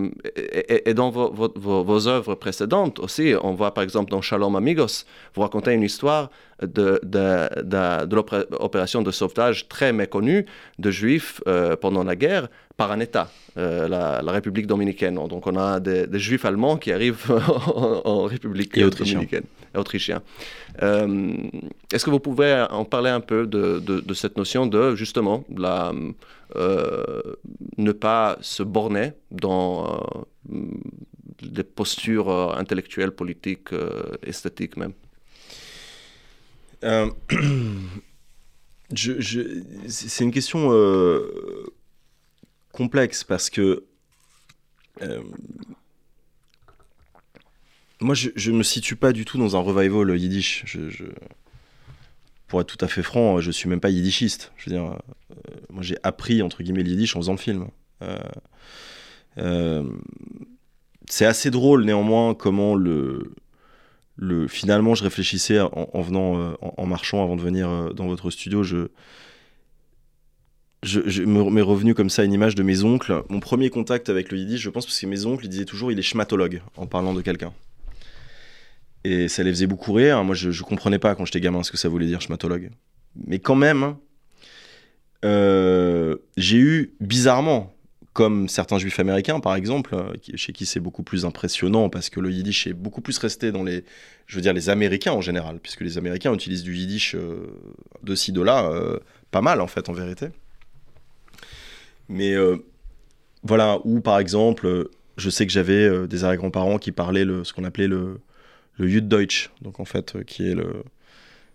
[0.86, 5.42] Et, dans vos, vos- œuvres précédentes aussi, on voit par exemple dans Shalom Amigos, vous
[5.42, 6.30] racontez une histoire
[6.62, 10.46] de, de, de, de l'opération de sauvetage très méconnue
[10.78, 15.16] de juifs euh, pendant la guerre par un État, euh, la, la République dominicaine.
[15.16, 17.26] Donc on a des, des juifs allemands qui arrivent
[17.76, 19.44] en, en République Et dominicaine.
[19.74, 20.22] Et autrichiens.
[20.82, 21.36] Euh,
[21.94, 25.44] Est-ce que vous pouvez en parler un peu de, cette notion de justement
[26.56, 27.36] euh,
[27.78, 30.04] ne pas se borner dans
[30.52, 30.56] euh,
[31.44, 33.70] des postures euh, intellectuelles, politiques,
[34.24, 34.94] esthétiques même?
[38.96, 40.72] C'est une question
[42.72, 43.84] complexe parce que
[48.02, 50.66] moi, je, je me situe pas du tout dans un revival yiddish.
[52.48, 54.52] Pour être tout à fait franc, je suis même pas yiddishiste.
[54.58, 55.36] Je veux dire, euh,
[55.70, 57.68] moi, j'ai appris entre guillemets le yiddish en faisant le film.
[58.02, 58.18] Euh,
[59.38, 59.84] euh,
[61.10, 63.34] c'est assez drôle néanmoins comment le
[64.22, 68.64] le, finalement, je réfléchissais en, en venant, en, marchant avant de venir dans votre studio.
[68.64, 68.90] Je,
[70.84, 73.24] je, je me- m'est revenu comme ça une image de mes oncles.
[73.30, 76.00] Mon premier contact avec le yiddish, je pense, parce que mes oncles, disaient toujours il
[76.00, 77.54] est schmatologue en parlant de quelqu'un.
[79.04, 80.24] Et ça les faisait beaucoup rire.
[80.24, 82.72] Moi, je, je comprenais pas quand j'étais gamin ce que ça voulait dire schmatologue.
[83.28, 83.96] Mais quand même,
[85.26, 87.74] euh, j'ai eu bizarrement,
[88.14, 92.20] comme certains juifs américains, par exemple, euh, chez qui c'est beaucoup plus impressionnant parce que
[92.20, 93.84] le yiddish est beaucoup plus resté dans les,
[94.28, 97.48] je veux dire, les Américains en général, puisque les Américains utilisent du yiddish euh,
[98.04, 98.72] de ci, de là,
[99.32, 100.28] pas mal en fait, en vérité.
[102.08, 102.34] Mais
[103.44, 107.66] voilà, ou par exemple, je sais que j'avais des arrière-grands-parents qui parlaient le, ce qu'on
[107.66, 108.20] appelait le,
[108.80, 110.56] le Juddeutsch, donc en fait, euh, qui est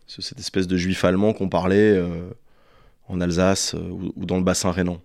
[0.06, 2.28] cette espèce de juif allemand qu'on parlait euh,
[3.08, 5.00] en Alsace euh, ou, dans le bassin rhénan.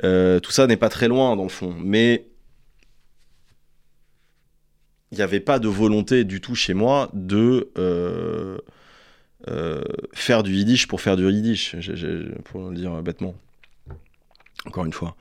[0.00, 2.26] Tout ça n'est pas très loin dans le fond, mais
[5.10, 7.70] il n'y avait pas de volonté du tout chez moi de
[10.14, 11.76] faire du yiddish pour faire du yiddish,
[12.44, 13.36] pour le dire bêtement.
[14.64, 15.14] Encore une fois.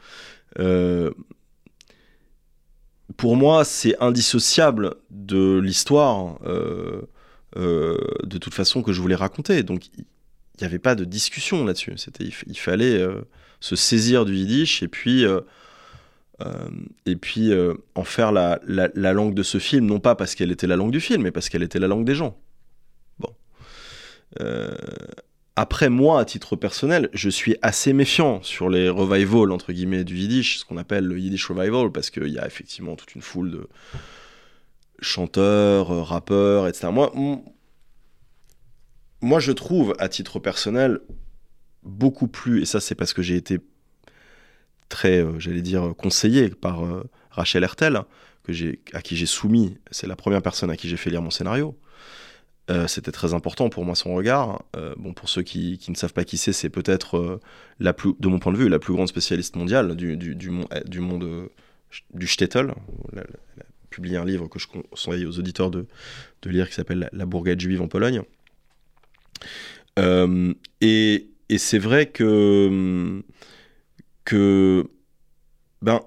[3.17, 7.02] Pour moi, c'est indissociable de l'histoire, euh,
[7.58, 9.63] euh, de toute façon, que je voulais raconter.
[9.63, 10.06] Donc, il
[10.62, 11.93] n'y avait pas de discussion là-dessus.
[12.19, 13.21] Il, fallait euh,
[13.60, 15.26] se saisir du yiddish et puis,
[17.06, 17.52] et puis
[17.95, 20.76] en faire la, la- la langue de ce film, non pas parce qu'elle était la
[20.76, 22.38] langue du film, mais parce qu'elle était la langue des gens.
[23.19, 23.34] Bon.
[25.55, 30.15] Après, moi, à titre personnel, je suis assez méfiant sur les revivals, entre guillemets, du
[30.17, 33.51] Yiddish, ce qu'on appelle le Yiddish Revival, parce qu'il y a effectivement toute une foule
[33.51, 33.69] de
[35.01, 36.87] chanteurs, euh, rappeurs, etc.
[36.91, 37.11] Moi,
[39.21, 40.99] moi, je trouve, à titre personnel,
[41.83, 43.59] beaucoup plus, et ça c'est parce que j'ai été
[44.89, 48.01] très, euh, j'allais dire, conseillé par euh, Rachel Hertel,
[48.93, 51.77] à qui j'ai soumis, c'est la première personne à qui j'ai fait lire mon scénario.
[52.71, 54.63] Euh, c'était très important pour moi son regard.
[54.75, 57.39] Euh, bon, pour ceux qui, qui ne savent pas qui c'est, c'est peut-être euh,
[57.79, 60.51] la plus, de mon point de vue, la plus grande spécialiste mondiale du, du, du,
[60.86, 61.49] du monde
[62.13, 62.73] du shtetl.
[63.13, 63.25] Elle a,
[63.89, 65.86] publié un livre que je conseille aux auditeurs de,
[66.43, 68.21] de lire qui s'appelle La, bourgade juive en Pologne.
[69.97, 73.21] Et et c'est vrai que,
[74.23, 74.89] que
[75.81, 75.99] ben,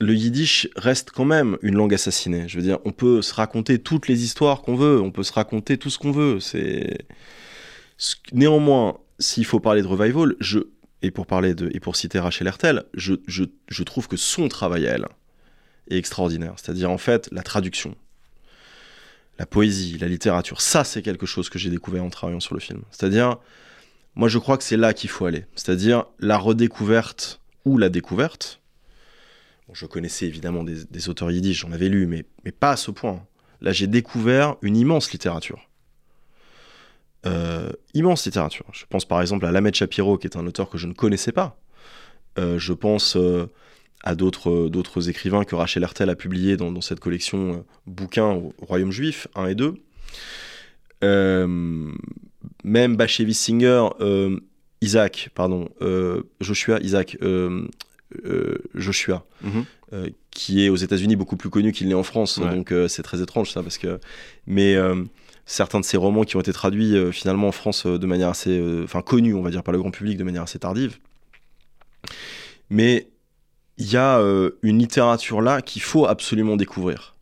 [0.00, 2.48] le yiddish reste quand même une langue assassinée.
[2.48, 5.32] Je veux dire, on peut se raconter toutes les histoires qu'on veut, on peut se
[5.32, 6.40] raconter tout ce qu'on veut.
[6.40, 6.98] C'est
[7.96, 10.60] ce- néanmoins, s'il faut parler de revival, je
[11.02, 14.48] et pour parler de et pour citer Rachel Hertel, je, je, je trouve que son
[14.48, 15.06] travail à elle
[15.90, 16.54] est extraordinaire.
[16.56, 17.94] C'est-à-dire en fait la traduction,
[19.38, 20.60] la poésie, la littérature.
[20.60, 22.82] Ça, c'est quelque chose que j'ai découvert en travaillant sur le film.
[22.90, 23.36] C'est-à-dire,
[24.16, 25.44] moi, je crois que c'est là qu'il faut aller.
[25.54, 28.60] C'est-à-dire la redécouverte ou la découverte.
[29.72, 33.26] Je connaissais évidemment des, auteurs yiddish, j'en avais lu, mais, mais pas à ce point.
[33.60, 35.68] Là, j'ai découvert une immense littérature.
[37.26, 38.64] Euh, immense littérature.
[38.72, 41.32] Je pense par exemple à Lamed Shapiro, qui est un auteur que je ne connaissais
[41.32, 41.60] pas.
[42.38, 43.46] Euh, je pense euh,
[44.04, 49.26] à d'autres écrivains que Rachel Hertel a publiés dans, cette collection bouquins au Royaume Juif
[49.34, 49.74] 1 et 2.
[51.04, 51.90] Euh,
[52.64, 53.88] même Bashevis Singer,
[54.80, 55.68] Isaac, pardon,
[56.40, 57.18] Joshua, Isaac,
[58.74, 59.64] Joshua, Mhm.
[59.92, 62.50] euh, qui est aux États-Unis beaucoup plus connu qu'il n'est en France, Ouais.
[62.54, 63.98] donc euh, c'est très étrange ça, parce que.
[64.46, 65.04] Mais euh,
[65.46, 68.28] certains de ces romans qui ont été traduits euh, finalement en France euh, de manière
[68.28, 68.50] assez.
[68.58, 70.98] euh, Enfin, connus, on va dire, par le grand public de manière assez tardive.
[72.70, 73.08] Mais
[73.78, 77.14] il y a euh, une littérature là qu'il faut absolument découvrir.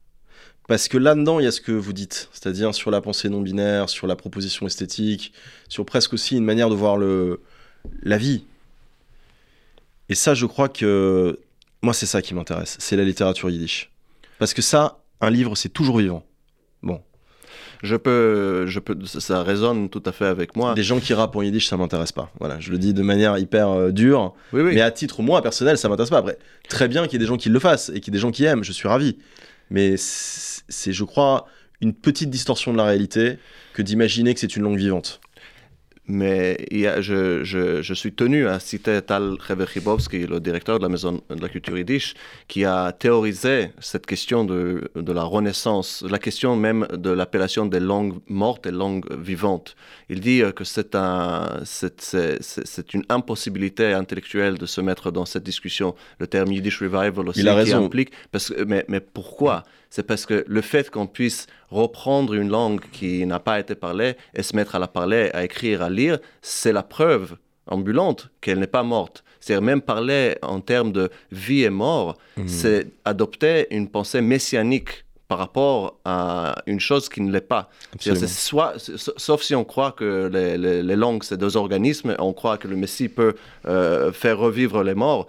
[0.69, 3.41] Parce que là-dedans, il y a ce que vous dites, c'est-à-dire sur la pensée non
[3.41, 5.33] binaire, sur la proposition esthétique,
[5.69, 7.41] sur presque aussi une manière de voir le,
[8.03, 8.45] la vie.
[10.09, 11.39] Et ça, je crois que
[11.83, 13.91] moi, c'est ça qui m'intéresse, c'est la littérature yiddish.
[14.39, 16.25] Parce que ça, un livre, c'est toujours vivant.
[16.83, 17.01] Bon,
[17.83, 20.75] Je peux, je peux, ça- résonne tout à fait avec moi.
[20.75, 22.31] des gens qui rappent en yiddish, ça m'intéresse pas.
[22.39, 24.35] Voilà, je le dis de manière hyper euh, dure.
[24.53, 24.75] Oui, oui.
[24.75, 26.19] Mais à titre, moi, personnel, ça m'intéresse pas.
[26.19, 26.39] Après,
[26.69, 28.23] très bien qu'il y ait des gens qui le fassent et qu'il y ait des
[28.23, 29.19] gens qui aiment, je suis ravi.
[29.71, 31.47] Mais c'est, je crois,
[31.81, 33.39] une petite distorsion de la réalité
[33.75, 35.21] que d'imaginer que c'est une langue vivante.
[36.09, 40.79] Mais il y a- je, je, je suis tenu à citer Tal Reverchibowski, le directeur
[40.79, 42.15] de la Maison de la Culture Yiddish,
[42.47, 47.81] qui a théorisé cette question de, de la renaissance, la question même de l'appellation des
[47.81, 49.75] langues mortes et langues vivantes.
[50.09, 54.81] Il dit euh, que c'est un, c'est, c'est, c'est- c'est une impossibilité intellectuelle de se
[54.81, 55.97] mettre dans cette discussion.
[56.21, 57.85] Le terme Yiddish Revival aussi Il a qui raison.
[57.87, 59.65] implique, parce que, mais, mais pourquoi?
[59.97, 64.15] C'est parce que le fait qu'on puisse reprendre une langue qui n'a pas été parlée
[64.35, 68.59] et se mettre à la parler, à écrire, à lire, c'est la preuve ambulante qu'elle
[68.59, 69.25] n'est pas morte.
[69.41, 72.47] C'est-à-dire même parler en termes de vie et mort, Mhm.
[72.47, 77.71] c'est adopter une pensée messianique par rapport à une chose qui ne l'est pas.
[77.99, 78.75] C'est soit,
[79.17, 82.77] sauf si on croit que les, les, langues, c'est deux organismes, on croit que le
[82.77, 83.35] Messie peut
[83.67, 85.27] euh, faire revivre les morts,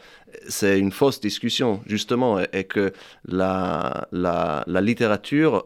[0.48, 2.94] c'est une fausse discussion, justement, et, que
[3.26, 5.66] la, la, la littérature,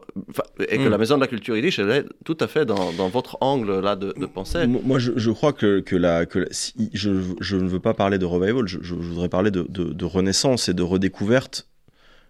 [0.68, 0.90] et que hmm.
[0.90, 3.80] la Maison de la Culture yiddish, elle est tout à fait dans, dans votre angle
[3.80, 4.66] là de, de pensée.
[4.66, 6.48] Moi, je, je, crois que, que, la, que
[6.92, 10.68] je, je, ne veux pas parler de revival, je, voudrais parler de, de, de renaissance
[10.68, 11.68] et de redécouverte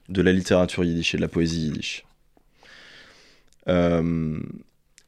[0.08, 2.04] de la littérature yiddish et de la poésie yiddish.
[3.68, 4.40] Euh,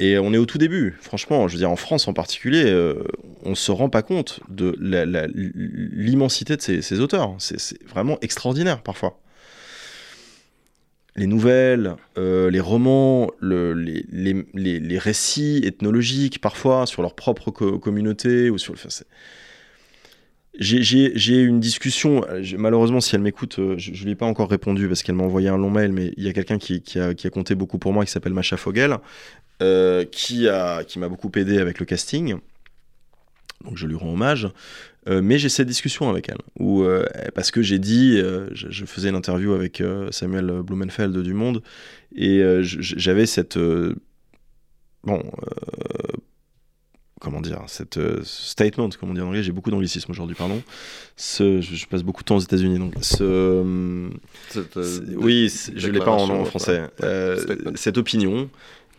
[0.00, 3.04] et on est au tout début, franchement, je veux dire, en France en particulier, euh,
[3.44, 4.76] on ne se rend pas compte de
[5.94, 7.36] l'immensité de ces, auteurs.
[7.38, 9.20] C'est vraiment extraordinaire parfois.
[11.16, 18.80] Les nouvelles, euh, les romans, les, récits ethnologiques parfois sur leur propre communauté sur le.
[20.60, 22.24] J'ai une discussion,
[22.56, 25.24] malheureusement si elle m'écoute, euh, je ne lui ai pas encore répondu parce qu'elle m'a
[25.24, 28.04] envoyé un long mail, mais il y a quelqu'un qui, a, compté beaucoup pour moi
[28.04, 28.98] qui s'appelle Macha Fogel,
[29.62, 32.36] euh, qui m'a qui beaucoup aidé avec le casting,
[33.64, 34.48] donc je lui rends hommage.
[35.06, 36.82] Euh, mais j'ai cette discussion avec elle, où,
[37.34, 41.62] parce que j'ai dit, je, je, faisais une interview avec Samuel Blumenfeld du Monde,
[42.16, 43.58] et j'avais cette...
[45.04, 45.22] bon
[47.24, 50.62] comment dire, cette euh, statement, comme on dit en anglais, j'ai beaucoup d'anglicisme aujourd'hui, pardon.
[51.16, 54.10] Ce, je, passe beaucoup de temps aux États-Unis, donc ce, euh,
[55.16, 56.82] oui, je l'ai pas en, en français.
[57.02, 58.50] Euh, cette opinion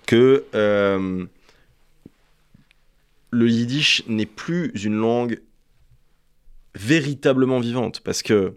[0.05, 0.45] que
[3.31, 5.41] le yiddish n'est plus une langue
[6.75, 8.55] véritablement vivante, parce que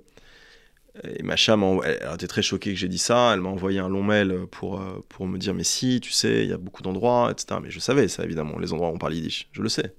[1.05, 3.33] et Macha, elle, elle, était très choquée que j'ai dit ça.
[3.35, 6.45] Elle m'a envoyé un long mail pour, euh, pour me dire Mais si, tu sais,
[6.45, 7.61] il y a beaucoup d'endroits, etc.
[7.63, 9.49] Mais je savais ça, évidemment, les endroits où on parle yiddish.
[9.53, 9.95] Je le sais.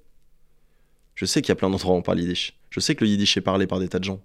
[1.16, 2.58] Je sais qu'il y a plein d'endroits où on parle yiddish.
[2.70, 4.22] Je sais que le yiddish est parlé par des tas de gens.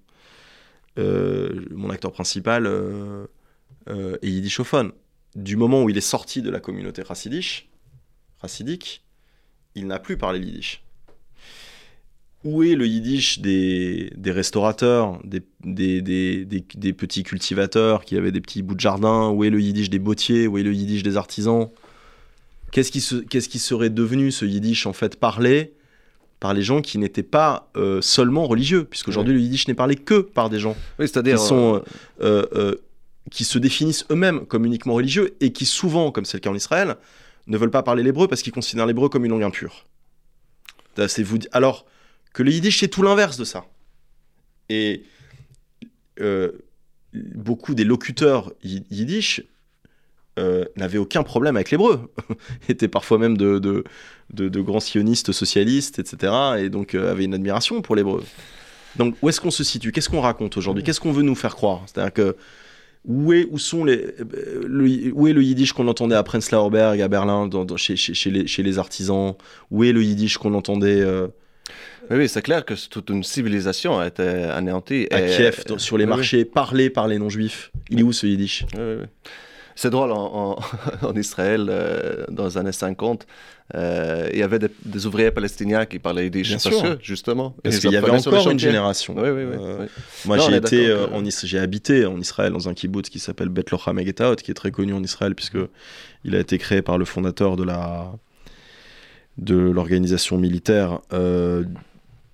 [0.98, 3.26] Euh, mon acteur principal euh,
[3.86, 4.92] est yiddishophone.
[5.34, 7.68] Du moment où il est sorti de la communauté racidique,
[9.74, 10.82] il n'a plus parlé yiddish.
[12.44, 18.42] Où est le yiddish des, des restaurateurs, des, des, des, petits cultivateurs qui avaient des
[18.42, 19.30] petits bouts de jardin?
[19.30, 20.46] Où est le yiddish des bottiers?
[20.46, 21.70] Où est le yiddish des artisans?
[22.70, 25.72] Qu'est-ce qui, qu'est-ce qui serait devenu ce yiddish en fait parlé
[26.38, 29.96] par les gens qui n'étaient pas euh, seulement religieux, puisqu'aujourd'hui aujourd'hui le yiddish n'est parlé
[29.96, 31.82] que par des gens oui, c'est-à-dire, qui, sont,
[32.20, 32.74] euh, euh,
[33.30, 36.54] qui se définissent eux-mêmes comme uniquement religieux et qui souvent, comme c'est le cas en
[36.54, 36.96] Israël,
[37.46, 39.86] ne veulent pas parler l'hébreu parce qu'ils considèrent l'hébreu comme une langue impure.
[41.08, 41.38] C'est vous...
[41.52, 41.86] Alors,
[42.32, 43.66] que le yiddish, c'est tout l'inverse de ça.
[44.68, 45.04] Et
[46.20, 46.52] euh,
[47.12, 49.42] beaucoup des locuteurs yiddish
[50.38, 52.12] euh, n'avaient aucun problème avec l'hébreu,
[52.68, 53.84] étaient parfois même de,
[54.32, 58.24] grands sionistes socialistes, etc., et donc euh, avaient une admiration pour l'hébreu.
[58.96, 59.92] Donc où est-ce qu'on se situe?
[59.92, 60.82] Qu'est-ce qu'on raconte aujourd'hui?
[60.82, 61.82] Qu'est-ce qu'on veut nous faire croire?
[61.86, 62.36] C'est-à-dire que
[63.04, 64.14] où est, où sont les,
[64.66, 68.14] le, où est le yiddish qu'on entendait à Prenzlauer Berg, à Berlin, dans, chez, chez,
[68.14, 69.34] chez, les, chez, les, artisans?
[69.70, 71.04] Où est le yiddish qu'on entendait
[72.10, 75.06] oui, c'est clair que toute une civilisation a été anéantie.
[75.10, 77.72] À Kiev, sur les marchés, parlés par les non-juifs.
[77.90, 78.66] Il est où ce yiddish?
[79.76, 80.56] C'est drôle, en,
[81.16, 83.26] Israël, euh, dans les années 50,
[83.74, 86.48] euh, il y avait des, ouvriers palestiniens qui parlaient yiddish.
[86.48, 86.98] Bien sûr.
[87.02, 87.56] justement.
[87.62, 89.14] Parce qu'il y avait encore une génération.
[89.16, 89.56] Oui, oui, oui.
[89.58, 89.86] Euh,
[90.26, 90.94] moi, j'ai été,
[91.44, 94.92] j'ai habité en Israël dans un kibbutz qui s'appelle Bet Lochem qui est très connu
[94.92, 95.58] en Israël puisque
[96.24, 98.12] il a été créé par le fondateur de la
[99.36, 101.00] de l'organisation militaire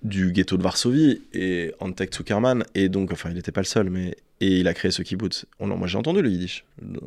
[0.03, 3.89] du ghetto de Varsovie et Antek Zuckerman et donc enfin il n'était pas le seul
[3.89, 5.45] mais et il a créé ce kibbutz.
[5.59, 6.65] Oh non, moi j'ai entendu le yiddish.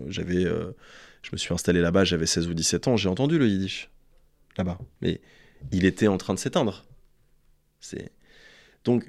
[0.08, 0.70] J'avais euh,
[1.22, 3.90] je me suis installé là-bas, j'avais 16 ou 17 ans, j'ai entendu le yiddish
[4.56, 4.78] là-bas.
[5.02, 5.20] Mais
[5.72, 6.86] il était en train de s'éteindre.
[7.80, 8.12] C'est
[8.84, 9.08] donc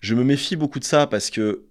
[0.00, 1.64] je me méfie beaucoup de ça parce que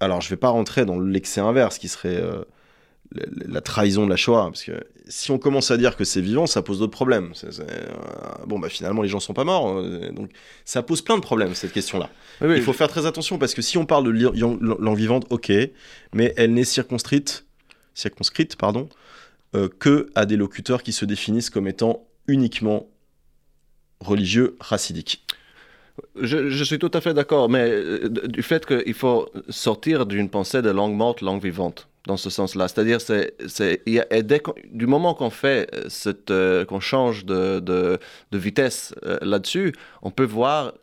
[0.00, 2.44] alors je vais pas rentrer dans l'excès inverse qui serait euh,
[3.46, 4.72] la trahison de la Shoah, parce que
[5.08, 7.32] si on commence à dire que c'est vivant, ça pose d'autres problèmes.
[7.44, 7.86] Euh,
[8.46, 10.30] bon, bah finalement, les gens sont pas morts, euh, donc
[10.64, 12.10] ça pose plein de problèmes cette question-là.
[12.40, 15.52] Il faut faire très attention parce que si on parle de langue vivante, ok,
[16.12, 17.46] mais elle n'est circonscrite,
[17.94, 18.88] circonscrite, pardon,
[19.54, 22.88] euh, que à des locuteurs qui se définissent comme étant uniquement
[24.00, 25.24] religieux, racidiques.
[26.20, 27.70] Je, je, suis tout à fait d'accord, mais
[28.08, 32.68] du fait qu'il faut sortir d'une pensée de langue morte, langue vivante dans ce sens-là.
[32.68, 33.82] C'est-à-dire, c'est,
[34.72, 37.98] du moment qu'on fait euh, cette, euh, qu'on change de, de,
[38.30, 40.74] de vitesse euh, là-dessus, on peut voir,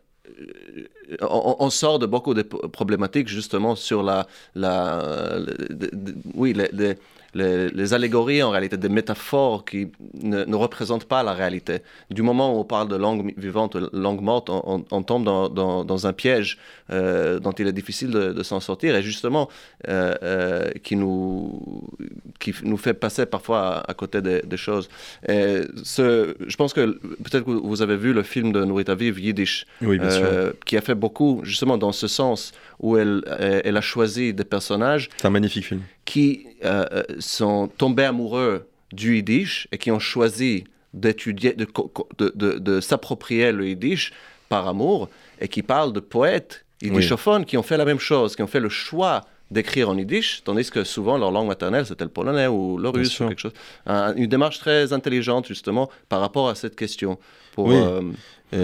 [1.20, 5.38] on, sort de beaucoup de problématiques justement sur la, la
[6.34, 6.96] oui, les,
[7.34, 9.88] les, allégories, en réalité, des métaphores qui
[10.22, 11.78] ne, représentent pas la réalité.
[12.10, 16.58] Du moment où on parle de langue vivante, langue morte, on, tombe dans, un piège
[16.90, 19.48] euh, dont il est difficile de, s'en sortir et justement
[19.88, 21.86] euh, euh, qui, nous,
[22.38, 24.88] qui nous fait passer parfois à, côté des, choses.
[25.28, 29.18] Et ce, je pense que peut-être que vous avez vu le film de Nourrit Aviv,
[29.18, 29.66] Yiddish,
[30.66, 33.22] qui a fait beaucoup justement dans ce sens où elle,
[33.64, 35.08] elle a choisi des personnages.
[35.16, 35.82] C'est un magnifique film.
[36.04, 36.46] Qui
[37.18, 41.66] sont tombés amoureux du Yiddish et qui ont choisi d'étudier, de,
[42.18, 44.12] de, de, s'approprier le Yiddish
[44.48, 45.08] par amour
[45.40, 48.60] et qui parlent de poètes yiddishophones qui ont fait la même chose, qui ont fait
[48.60, 52.78] le choix d'écrire en yiddish, tandis que souvent leur langue maternelle c'était le polonais ou
[52.78, 53.52] le russe ou quelque chose.
[53.86, 57.18] une démarche très intelligente justement par rapport à cette question.
[57.52, 57.74] Pour, oui.
[57.76, 58.02] Euh,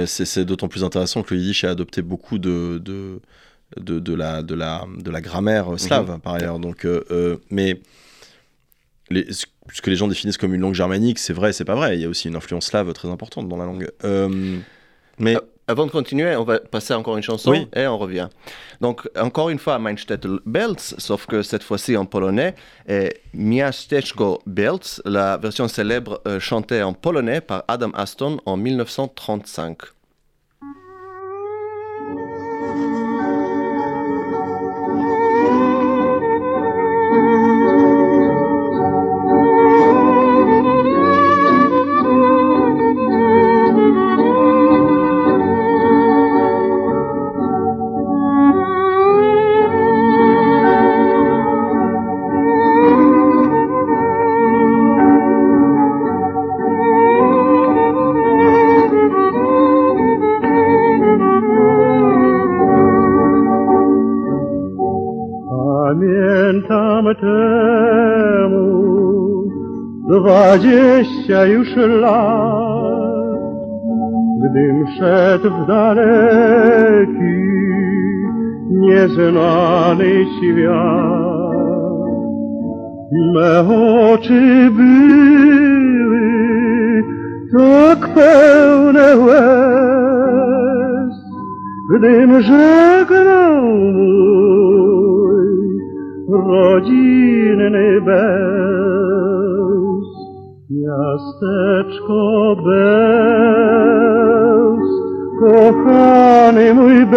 [0.07, 3.21] c'est d'autant plus intéressant que le yiddish a adopté beaucoup de, de,
[3.77, 5.79] de, la, de, la, de la grammaire mhm.
[5.79, 6.59] slave par ailleurs.
[6.59, 7.81] Donc, euh, euh, mais
[9.11, 11.97] les, ce que les gens définissent comme une langue germanique, c'est vrai, c'est pas vrai.
[11.97, 13.91] Il y a aussi une influence slave très importante dans la langue.
[15.19, 15.37] mais
[15.69, 18.29] avant de continuer, on va passer encore une chanson et on revient.
[18.81, 22.55] Donc, encore une fois, Mein Städtel Belz, sauf que cette fois-ci en polonais,
[22.89, 29.79] et Miasteczko Belz, la version célèbre euh, chantée en polonais par Adam Aston en 1935.
[71.49, 73.07] już lat,
[74.51, 77.37] gdym szedł w daleki,
[78.71, 81.47] nieznany świat.
[83.35, 83.61] Me
[84.13, 86.27] oczy były
[87.57, 91.15] tak pełne łez,
[91.95, 95.47] gdym żegnał mój
[96.29, 98.86] rodzinny bez.
[101.17, 102.91] Miasteczko Bełz,
[105.41, 107.17] kochany mój Bełz,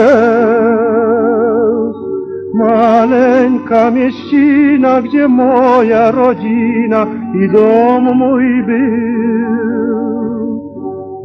[2.54, 7.08] maleńka mieścina, gdzie moja rodzina
[7.44, 8.80] i dom mój był.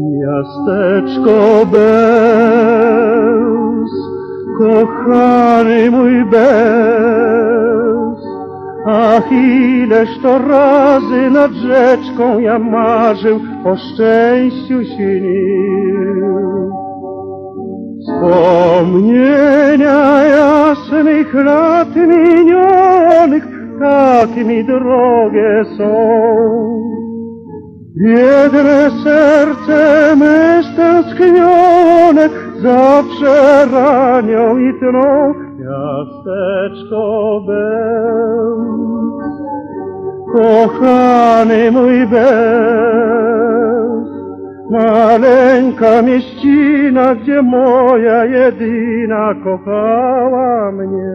[0.00, 3.10] Miasteczko Bełz,
[4.58, 7.83] kochany mój Bełz,
[8.86, 16.44] Ach, ileż to razy nad rzeczką ja marzył, o szczęściu śnił.
[18.02, 19.44] Wspomnienia
[20.24, 23.48] jasnych lat minionych,
[23.80, 25.94] tak mi drogie są.
[27.96, 32.28] Biedne serce me stęsknione
[32.62, 37.93] zawsze ranią i tną, miasteczko Bełz,
[41.44, 42.24] kochany mój Bełz,
[44.70, 51.14] maleńka mieścina, gdzie moja jedyna kochała mnie.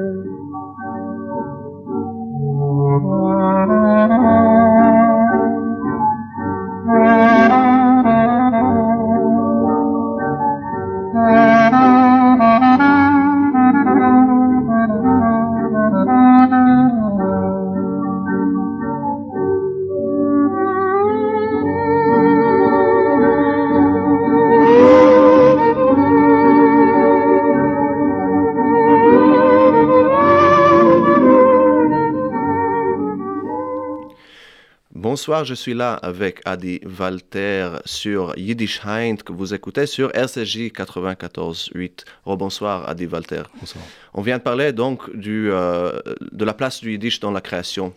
[35.12, 40.70] Bonsoir, je suis là avec Adi Walter sur Yiddish Heint que vous écoutez sur RCJ
[40.70, 42.05] 94.8.
[42.26, 43.41] Rebonsoir Adi Walter.
[43.60, 43.84] Bonsoir.
[44.14, 45.99] On vient de parler donc du, euh,
[46.32, 47.91] de la place du Yiddish dans la création.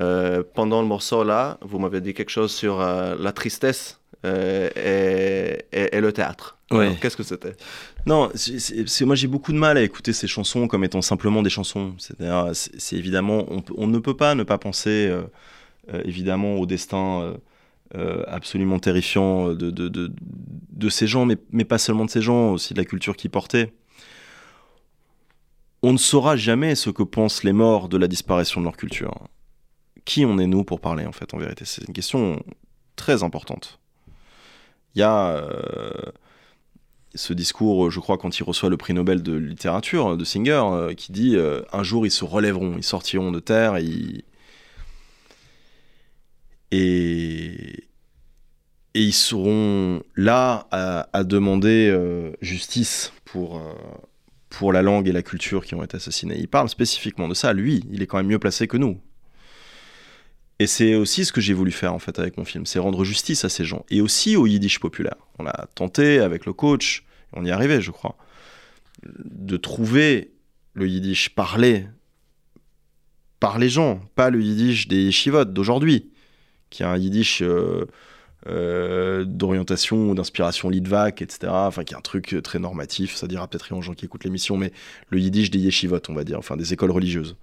[0.00, 5.64] Euh, pendant le morceau là, vous m'avez dit quelque chose sur euh, la tristesse et,
[5.70, 6.58] et, le théâtre.
[6.72, 6.96] Ouais.
[7.00, 7.54] Qu'est-ce que c'était?
[8.04, 11.50] Non, c'est moi j'ai beaucoup de mal à écouter ces chansons comme étant simplement des
[11.50, 11.94] chansons.
[11.98, 15.08] C'est-à-dire, c'est évidemment, on, on, ne peut pas ne pas penser
[16.04, 17.36] évidemment au destin euh,
[17.94, 22.84] euh, absolument terrifiant de, ces gens, mais, pas seulement de ces gens, aussi de la
[22.84, 23.72] culture qu'ils portaient.
[25.82, 29.14] On ne saura jamais ce que pensent les morts de la disparition de leur culture.
[30.04, 31.64] Qui on est nous pour parler en fait en vérité?
[31.64, 32.42] C'est une question
[32.96, 33.78] très importante.
[34.94, 35.92] Il y a euh,
[37.14, 40.94] ce discours, je crois, quand il reçoit le prix Nobel de littérature de Singer, euh,
[40.94, 44.24] qui dit euh, un jour ils se relèveront, ils sortiront de terre et ils-
[48.98, 53.72] et ils seront là à, demander euh, justice pour, euh,
[54.48, 56.34] pour la langue et la culture qui ont été assassinés.
[56.36, 57.52] Il parle spécifiquement de ça.
[57.52, 59.00] Lui, il est quand même mieux placé que nous.
[60.58, 63.04] Et c'est aussi ce que j'ai voulu faire en fait avec mon film, c'est rendre
[63.04, 65.14] justice à ces gens et aussi au yiddish populaire.
[65.38, 68.16] On a tenté avec le coach, on y est arrivé, je crois,
[69.04, 70.32] de trouver
[70.74, 71.86] le yiddish parlé
[73.38, 76.10] par les gens, pas le yiddish des yeshivot d'aujourd'hui,
[76.70, 77.86] qui est un yiddish euh,
[78.46, 81.50] euh, d'orientation ou d'inspiration litvak, etc.
[81.50, 84.24] Enfin, qui est un truc très normatif, ça dira peut-être rien aux gens qui écoutent
[84.24, 84.72] l'émission, mais
[85.10, 87.36] le yiddish des yeshivot, on va dire, enfin des écoles religieuses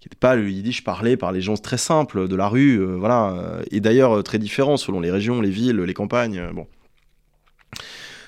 [0.00, 2.96] qui n'était pas le yiddish parlé par les gens très simples de la rue, euh,
[2.96, 6.50] voilà, et d'ailleurs euh, très différent selon les régions, les villes, les campagnes.
[6.52, 6.66] bon,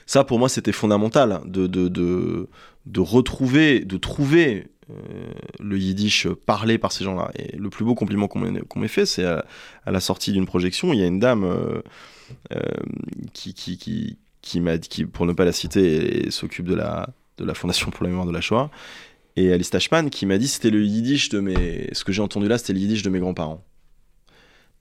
[0.06, 2.48] ça pour moi c'était fondamental de, de, de,
[2.86, 4.68] de retrouver, de trouver
[5.61, 7.30] le yiddish parlé par ces gens-là.
[7.37, 9.45] Et le plus beau compliment qu'on m'ait fait, c'est à,
[9.87, 11.82] la sortie d'une projection, il y a une dame euh,
[12.53, 12.61] euh,
[13.32, 17.09] qui, qui, qui, qui m'a qui, pour ne pas la citer, s'occupe de la,
[17.39, 18.70] de la Fondation pour la mémoire de la Shoah,
[19.37, 21.89] et Alice Tachman qui m'a dit c'était le yiddish de mes.
[21.93, 23.64] Ce que j'ai entendu là, c'était le yiddish de mes grands-parents.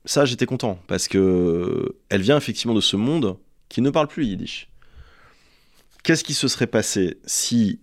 [0.05, 3.37] Ça, j'étais content parce que elle vient effectivement de ce monde
[3.69, 4.69] qui ne parle plus yiddish.
[6.03, 7.79] Qu'est-ce qui se serait passé si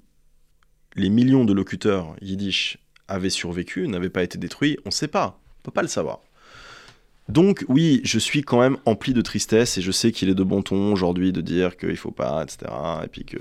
[0.97, 2.79] les millions de locuteurs yiddish
[3.09, 5.39] avaient survécu, n'avaient pas été détruits On ne sait pas.
[5.59, 6.21] On peut pas le savoir.
[7.29, 10.43] Donc oui, je suis quand même empli de tristesse et je sais qu'il est de
[10.43, 12.73] bon ton aujourd'hui de dire qu'il faut pas, etc.
[13.05, 13.37] Et puis que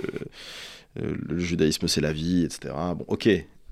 [0.99, 2.73] euh, le judaïsme c'est la vie, etc.
[2.95, 3.29] Bon, ok.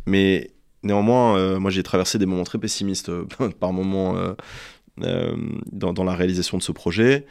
[0.08, 0.50] Mais
[0.82, 3.26] néanmoins, euh, moi j'ai traversé des moments très pessimistes euh,
[3.60, 4.16] par moments
[4.98, 7.28] dans, dans la réalisation de ce projet.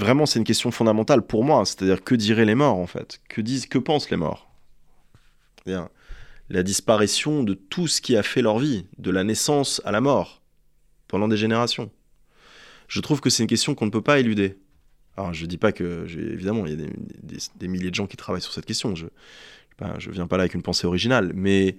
[0.00, 1.62] Vraiment, c'est une question fondamentale pour moi.
[1.66, 3.20] C'est-à-dire, que diraient les morts en fait?
[3.28, 4.50] Que disent, que pensent les morts?
[5.66, 10.00] La disparition de tout ce qui a fait leur vie, de la naissance à la
[10.00, 10.40] mort,
[11.06, 11.90] pendant des générations.
[12.88, 14.56] Je trouve que c'est une question qu'on ne peut pas éluder.
[15.18, 16.86] Alors, je dis pas que, évidemment, il y a
[17.56, 18.94] des, milliers de gens qui travaillent sur cette question.
[18.94, 19.06] Je
[19.78, 21.76] ben, je viens pas là avec une pensée originale, mais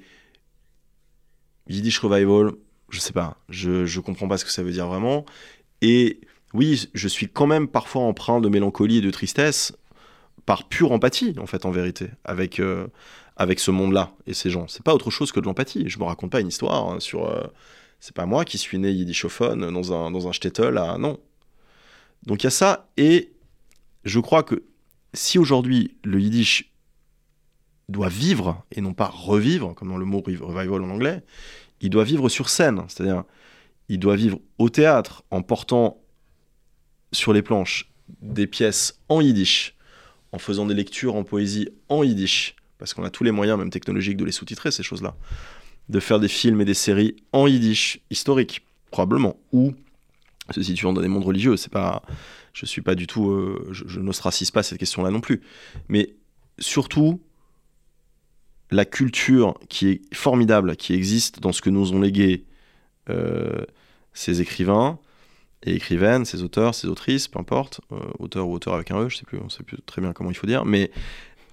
[1.67, 2.53] Yiddish Revival,
[2.89, 5.25] je sais pas, je, je comprends pas ce que ça veut dire vraiment.
[5.81, 6.21] Et
[6.53, 9.73] oui, je suis quand même parfois empreint de mélancolie et de tristesse
[10.45, 12.87] par pure empathie, en fait, en vérité, avec, euh,
[13.37, 14.67] avec ce monde-là et ces gens.
[14.67, 15.87] C'est pas autre chose que de l'empathie.
[15.87, 17.27] Je me raconte pas une histoire hein, sur.
[17.27, 17.43] euh,
[18.01, 20.73] c'est pas moi qui suis né yiddishophone dans un, dans un shtetl.
[20.99, 21.19] Non.
[22.25, 23.31] Donc il y a ça, et
[24.03, 24.63] je crois que
[25.13, 26.73] si aujourd'hui le yiddish
[27.89, 31.23] doit vivre et non pas revivre, comme dans le mot revival en anglais,
[31.79, 33.23] il doit vivre sur scène, c'est-à-dire
[33.87, 36.00] il doit vivre au théâtre en portant
[37.11, 37.91] sur les planches
[38.21, 39.75] des pièces en yiddish,
[40.31, 43.69] en faisant des lectures en poésie en yiddish, parce qu'on a tous les moyens, même
[43.69, 45.15] technologiques, de les sous-titrer, ces choses-là,
[45.89, 49.73] de faire des films et des séries en yiddish, historiques, probablement, ou
[50.49, 51.57] se situant dans des mondes religieux.
[51.57, 52.01] C'est pas,
[52.53, 55.41] je suis pas du tout, euh, je, je pas cette question-là non plus,
[55.87, 56.13] mais
[56.59, 57.21] surtout
[58.71, 62.45] la culture qui est formidable, qui existe dans ce que nous ont légué
[63.09, 63.65] euh,
[64.13, 64.99] ces écrivains
[65.63, 69.09] et écrivaines, ces auteurs, ces autrices, peu importe, euh, auteur ou auteur avec un E,
[69.09, 70.91] je sais plus, on sait plus très bien comment il faut dire, mais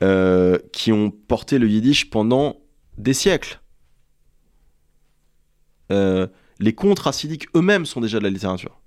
[0.03, 2.61] euh, qui ont porté le yiddish pendant
[2.99, 3.61] des siècles.
[5.91, 6.27] Euh,
[6.61, 8.79] les contes racidiques eux-mêmes sont déjà de la littérature.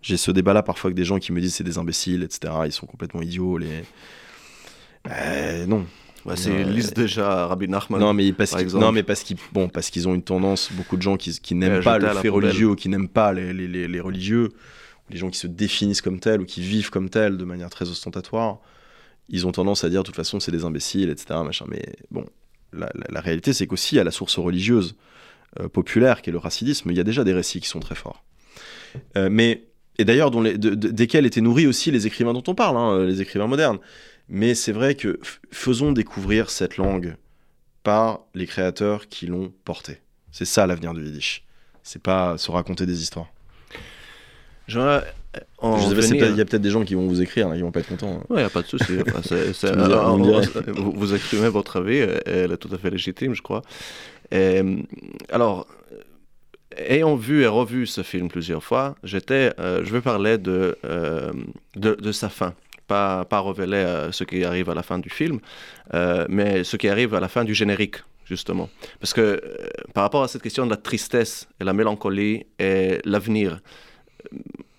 [0.00, 2.52] J'ai ce débat-là parfois avec des gens qui me disent c'est des imbéciles, etc.
[2.66, 3.56] Ils sont complètement idiots.
[3.56, 3.84] Les...
[5.08, 5.86] Euh, non,
[6.26, 8.00] Bah, c'est Euh, liste déjà Rabbi Nachman.
[8.00, 10.70] non, mais parce par qu'ils, non, mais parce qu'ils, bon, parce qu'ils ont une tendance,
[10.72, 13.52] beaucoup de gens qui, qui n'aiment pas le fait religieux, ou qui n'aiment pas les,
[13.52, 14.48] les, les, les religieux,
[15.10, 17.90] les gens qui se définissent comme tels ou qui vivent comme tels de manière très
[17.90, 18.58] ostentatoire,
[19.28, 21.40] ils ont tendance à dire de toute façon c'est des imbéciles, etc.
[21.44, 21.66] Machin.
[21.68, 22.24] Mais bon,
[22.72, 24.96] la, la- la réalité c'est qu'aussi à la source religieuse
[25.60, 27.94] euh, populaire qui est le racidisme, il y a déjà des récits qui sont très
[27.94, 28.24] forts.
[29.18, 29.64] Euh, mais
[29.98, 33.20] et d'ailleurs de- de- desquels étaient nourris aussi les écrivains dont on parle, hein, les
[33.20, 33.78] écrivains modernes.
[34.28, 35.20] Mais c'est vrai que
[35.50, 37.16] faisons découvrir cette langue
[37.82, 40.00] par les créateurs qui l'ont portée.
[40.32, 41.44] C'est ça l'avenir du Yiddish.
[41.82, 43.28] C'est pas se raconter des histoires.
[44.66, 45.04] J'aimerais
[45.58, 47.06] en Je sais pas, c'est venir- peut-être- il y a peut-être des gens qui vont
[47.06, 48.14] vous écrire, hein, qui vont pas être contents.
[48.20, 48.24] hein.
[48.30, 48.92] Oui, il n'y a pas de souci.
[49.06, 49.52] Enfin, euh,
[50.16, 50.24] vous
[50.68, 53.60] euh, vous, exprimez votre avis, euh, elle est tout à fait légitime, je crois.
[54.30, 54.76] Et, euh,
[55.28, 56.00] alors, euh,
[56.78, 61.32] ayant vu et revu ce film plusieurs fois, j'étais, euh, je vais parler de, euh,
[61.76, 62.54] de, de sa fin.
[62.86, 65.40] Pas, pas révéler euh, ce qui arrive à la fin du film,
[65.94, 68.68] euh, mais ce qui arrive à la fin du générique justement.
[69.00, 69.40] Parce que euh,
[69.94, 73.60] par rapport à cette question de la tristesse et la mélancolie et l'avenir,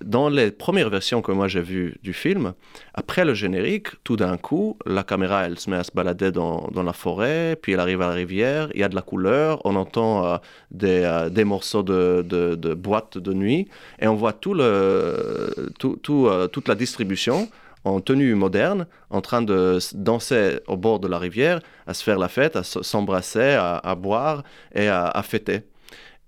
[0.03, 2.53] dans les premières versions que moi j'ai vues du film,
[2.93, 6.68] après le générique, tout d'un coup, la caméra, elle se met à se balader dans,
[6.72, 9.62] dans, la forêt, puis elle arrive à la rivière, il y a de la couleur,
[9.66, 10.39] on entend
[10.70, 13.68] des, des, morceaux de, de, de, boîte de nuit,
[13.99, 17.49] et on voit tout le, tout, tout, toute la distribution
[17.86, 22.18] en tenue moderne, en train de danser au bord de la rivière, à se faire
[22.18, 25.62] la fête, à s'embrasser, à, à, boire et à, à fêter.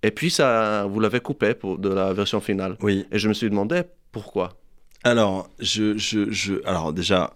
[0.04, 2.78] Et puis, ça, vous l'avez coupé pour, de la version finale.
[2.82, 3.06] Oui.
[3.12, 3.82] Et je me suis demandé
[4.12, 4.58] pourquoi.
[5.04, 7.34] Alors, je, je, je, alors déjà,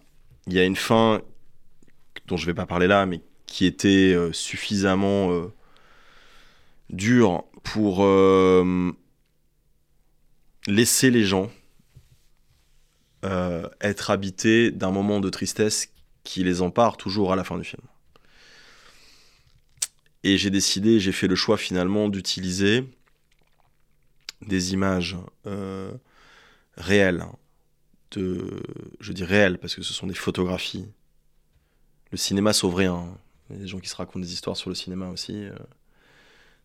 [0.47, 1.21] il y a une fin
[2.27, 5.51] dont je ne vais pas parler là, mais qui était euh, suffisamment euh,
[6.89, 8.91] dure pour euh,
[10.67, 11.49] laisser les gens
[13.23, 15.89] euh, être habités d'un moment de tristesse
[16.23, 17.83] qui les empare toujours à la fin du film.
[20.23, 22.83] Et j'ai décidé, j'ai fait le choix finalement d'utiliser
[24.41, 25.91] des images euh,
[26.77, 27.23] réelles,
[28.11, 28.63] de,
[28.99, 30.87] je dis réelles parce que ce sont des photographies.
[32.11, 33.07] Le cinéma sauve rien.
[33.49, 35.45] Il y a des gens qui se racontent des histoires sur le cinéma aussi.
[35.45, 35.55] Euh,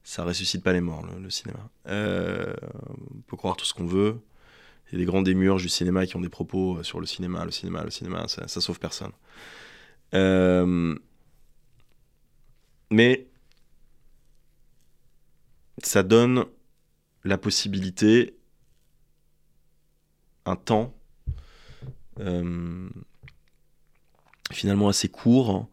[0.05, 1.69] ça ressuscite pas les morts, le, cinéma.
[1.87, 4.21] On peut croire tout ce qu'on veut.
[4.87, 7.45] Il y a des grands démiurges du cinéma qui ont des propos sur le cinéma,
[7.45, 9.13] le cinéma, le cinéma, ça, sauve personne.
[10.15, 10.97] Euh,
[12.91, 13.27] mais
[15.83, 16.45] ça donne
[17.25, 18.39] la possibilité,
[20.45, 20.95] un temps
[22.21, 22.89] euh,
[24.53, 25.69] finalement assez court,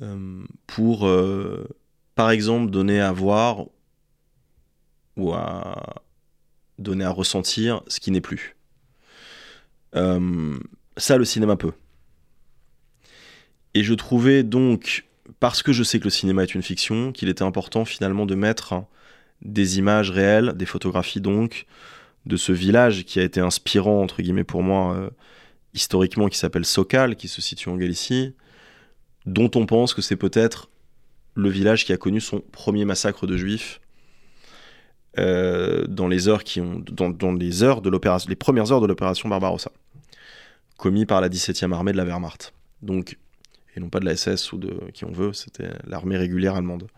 [0.00, 1.68] euh, pour, euh,
[2.14, 3.66] par exemple, donner à voir
[5.16, 6.02] ou à
[6.82, 8.56] donner à ressentir ce qui n'est plus.
[9.94, 10.58] Euh,
[10.96, 11.72] ça, le cinéma peut.
[13.74, 15.06] Et je trouvais donc,
[15.40, 18.34] parce que je sais que le cinéma est une fiction, qu'il était important finalement de
[18.34, 18.84] mettre
[19.40, 21.66] des images réelles, des photographies donc,
[22.26, 25.10] de ce village qui a été inspirant, entre guillemets, pour moi, euh,
[25.74, 28.34] historiquement, qui s'appelle Sokal, qui se situe en Galicie,
[29.26, 30.68] dont on pense que c'est peut-être
[31.34, 33.80] le village qui a connu son premier massacre de juifs
[35.18, 38.80] euh, dans les heures qui ont, dans, dans les heures de l'opération, les premières heures
[38.80, 39.70] de l'opération Barbarossa,
[40.78, 42.52] commis par la 17e armée de la Wehrmacht.
[42.82, 43.18] Donc,
[43.76, 46.88] et non pas de la SS ou de qui on veut, c'était l'armée régulière allemande.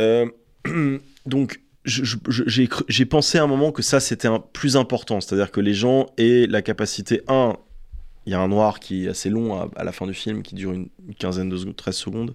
[0.00, 0.26] Euh,
[1.26, 5.20] donc, j'ai pensé à un moment que ça, c'était plus important.
[5.20, 7.56] C'est-à-dire que les gens aient la capacité, un,
[8.26, 10.42] il y a un noir qui est assez long à, à la fin du film,
[10.42, 12.34] qui dure une, quinzaine de secondes, 13 secondes,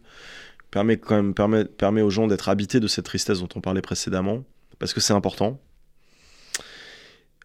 [0.75, 4.43] permet permet, aux gens d'être habités de cette tristesse dont on parlait précédemment,
[4.77, 5.61] parce que c'est important.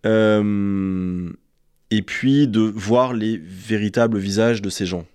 [0.05, 1.31] Euh,
[1.93, 5.07] et puis de voir les véritables visages de ces gens.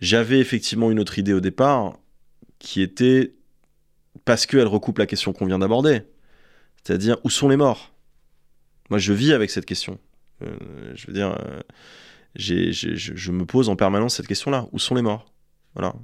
[0.00, 1.98] J'avais effectivement une autre idée au départ,
[2.58, 3.32] qui était
[4.26, 6.02] parce qu'elle recoupe la question qu'on vient d'aborder.
[6.82, 7.94] C'est-à-dire, où sont les morts?
[8.90, 9.98] Moi, je vis avec cette question.
[10.42, 10.54] Euh,
[10.94, 11.62] je veux dire, euh,
[12.36, 14.66] je me pose en permanence cette question-là.
[14.72, 15.33] Où sont les morts?
[15.74, 15.94] Voilà.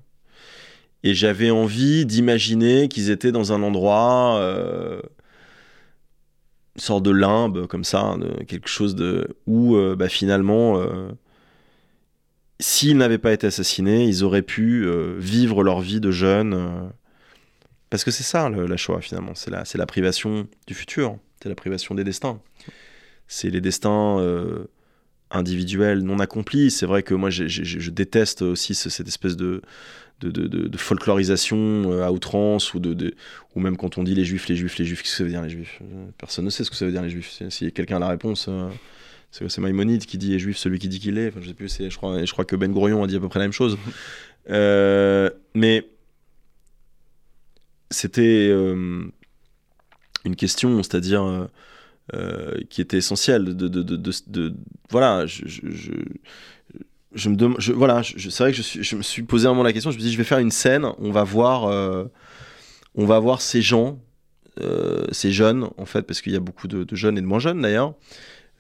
[1.03, 5.01] Et j'avais envie d'imaginer qu'ils étaient dans un endroit, euh,
[6.77, 8.17] une sorte de limbe, comme ça,
[8.47, 11.09] quelque chose de, où euh, bah, finalement, euh,
[12.59, 14.87] s'ils n'avaient pas été assassinés, ils auraient pu
[15.19, 16.91] vivre leur vie de jeunes
[17.89, 21.17] parce que c'est ça le, la Shoah finalement, c'est la, c'est la privation du futur,
[21.43, 22.41] c'est la privation des destins.
[23.27, 24.19] C'est les destins
[25.33, 26.71] euh, individuels non accomplis.
[26.71, 29.63] C'est vrai que moi je, déteste aussi ce, cette espèce de,
[30.21, 33.15] de, de, de folklorisation euh, à outrance ou, de,
[33.55, 35.31] ou même quand on dit les juifs, les juifs, les juifs, qu'est-ce que ça veut
[35.31, 35.81] dire les juifs?
[36.19, 37.43] Personne ne sait ce que ça veut dire les juifs.
[37.49, 38.47] Si, quelqu'un a la réponse.
[38.49, 38.69] Euh,
[39.31, 41.29] c'est, Maïmonide qui dit est juif celui qui dit qu'il est.
[41.29, 43.29] Enfin, je sais plus, je, crois, je crois que Ben Gurion a dit à peu
[43.29, 43.79] près la même chose.
[44.49, 45.87] Euh, mais
[47.91, 49.05] c'était euh,
[50.25, 51.47] une question, c'est-à-dire euh, euh,
[52.69, 53.45] qui était essentielle.
[53.45, 53.97] De, de, de,
[54.27, 54.55] de
[54.91, 55.93] voilà, je, je, je,
[57.15, 59.73] je me demande, voilà, c'est vrai que je, je me suis posé un moment la
[59.73, 59.91] question.
[59.91, 60.87] Je me dis, je vais faire une scène.
[60.99, 62.05] On va voir, euh,
[62.95, 63.99] on va voir ces gens,
[64.61, 67.39] euh, ces jeunes, en fait, parce qu'il y a beaucoup de, jeunes et de moins
[67.39, 67.95] jeunes d'ailleurs.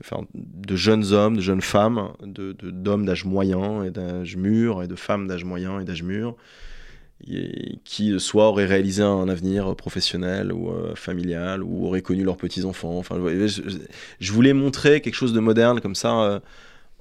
[0.02, 4.88] Enfin, de jeunes hommes, de jeunes femmes, de, d'hommes d'âge moyen et d'âge mûr, et
[4.88, 6.36] de femmes d'âge moyen et d'âge mûr,
[7.84, 12.64] qui soit auraient réalisé un avenir professionnel ou euh, familial ou auraient connu leurs petits
[12.64, 12.96] enfants.
[12.98, 13.62] Enfin, je,
[14.18, 16.40] je, voulais montrer quelque chose de moderne comme ça euh,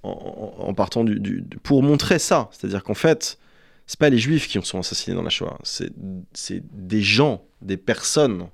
[0.04, 3.38] en, en, partant du, du, pour montrer ça, c'est-à-dire qu'en fait,
[3.88, 5.92] c'est pas les juifs qui sont assassinés dans la Shoah, c'est
[6.74, 8.48] des gens, des personnes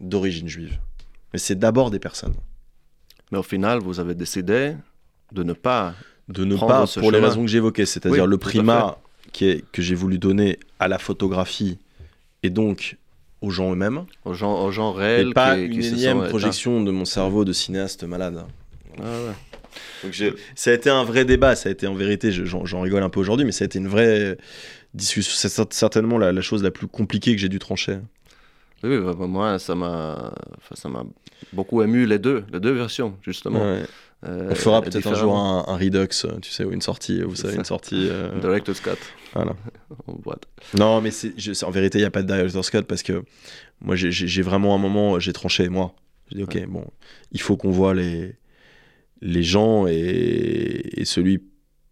[0.00, 0.78] d'origine juive.
[1.32, 2.34] Mais c'est d'abord des personnes.
[3.32, 4.76] Mais au final, vous avez décidé
[5.32, 5.94] de ne pas
[6.28, 8.98] de ne pas pour les raisons que j'évoquais, c'est-à-dire oui, le primat
[9.32, 11.78] qui est, que j'ai voulu donner à la photographie
[12.42, 12.96] et donc
[13.42, 14.04] aux gens eux-mêmes.
[14.24, 15.28] Aux gens, aux gens réels.
[15.28, 18.44] Et pas qui, une qui énième projection de mon cerveau de cinéaste malade.
[18.98, 19.32] Ah ouais.
[20.02, 22.80] Donc j'ai- ça a été un vrai débat, ça a été en vérité, je- j'en
[22.80, 24.36] rigole un peu aujourd'hui, mais ça a été une vraie
[24.94, 25.32] discussion.
[25.36, 27.98] C'est cer- certainement la, la chose la plus compliquée que j'ai dû trancher.
[28.82, 31.04] Oui, bah, moi, ça m'a, enfin, ça m'a
[31.52, 33.60] beaucoup ému les deux, les deux versions, justement.
[33.62, 33.82] Ouais.
[34.24, 37.20] Euh, On fera peut-être un jour un, un Redux, euh, tu sais, ou une sortie,
[37.22, 38.08] vous savez, une sortie.
[38.10, 38.90] euh, Director's Cut
[39.34, 39.52] voilà.
[40.06, 40.44] en boîte.
[40.78, 43.22] Non, mais je- en vérité, il n'y a pas de Director's Cut parce que
[43.80, 45.94] moi, j'ai, vraiment un moment, j'ai tranché, moi.
[46.30, 46.84] J'ai dit, ok, bon,
[47.32, 48.34] il faut qu'on voit les,
[49.20, 51.44] les gens et, et celui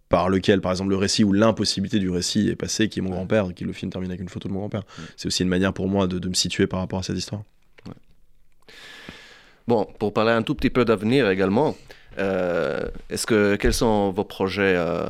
[0.09, 3.11] par lequel, par exemple, le récit ou l'impossibilité du récit est passé, qui est mon
[3.11, 4.83] grand-père, qui le film termine avec une photo de mon grand-père.
[5.16, 7.43] C'est aussi une manière pour moi de, de me situer par rapport à cette histoire.
[9.66, 11.75] Bon, pour parler un tout petit peu d'avenir également,
[12.19, 15.05] euh, est-ce que quels sont vos projets euh,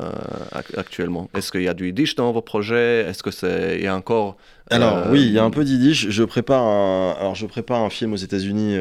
[0.53, 1.29] ac- actuellement?
[1.35, 3.07] Est-ce qu'il y a du yiddish dans vos projets?
[3.09, 4.37] Est-ce que c'est il y a encore
[4.71, 6.09] Alors euh, oui, il y a un peu d'Yiddish.
[6.09, 8.79] Je prépare un, alors je prépare un film aux États-Unis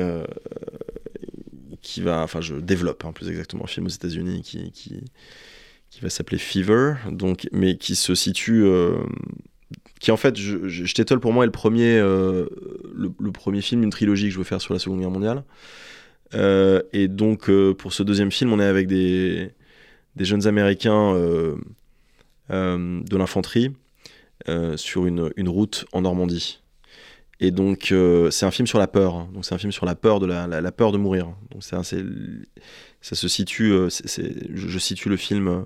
[1.81, 5.01] qui va, enfin je développe hein, plus exactement un film aux États-Unis qui, qui
[5.89, 8.65] qui va s'appeler Fever, donc mais qui se situe,
[9.99, 12.49] qui en fait, je, je, pour moi est le premier, le,
[13.19, 15.43] le premier film d'une trilogie que je veux faire sur la Seconde Guerre mondiale.
[16.35, 19.51] Euh, et donc euh, pour ce deuxième film, on est avec des
[20.17, 21.55] jeunes Américains euh,
[22.49, 23.71] de l'infanterie
[24.75, 26.59] sur une, route en Normandie.
[27.39, 27.93] Et donc,
[28.29, 29.15] c'est un film sur la peur.
[29.15, 29.29] hein.
[29.33, 31.33] Donc, c'est un film sur la peur de la, peur de mourir.
[31.51, 33.71] Donc, ça se situe.
[33.89, 35.65] je, situe le film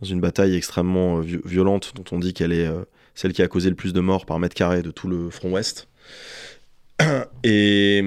[0.00, 2.68] dans une bataille extrêmement vi- violente, dont on dit qu'elle est
[3.14, 5.50] celle qui a causé le plus de morts par mètre carré de tout le front
[5.50, 5.88] ouest.
[7.44, 8.02] Et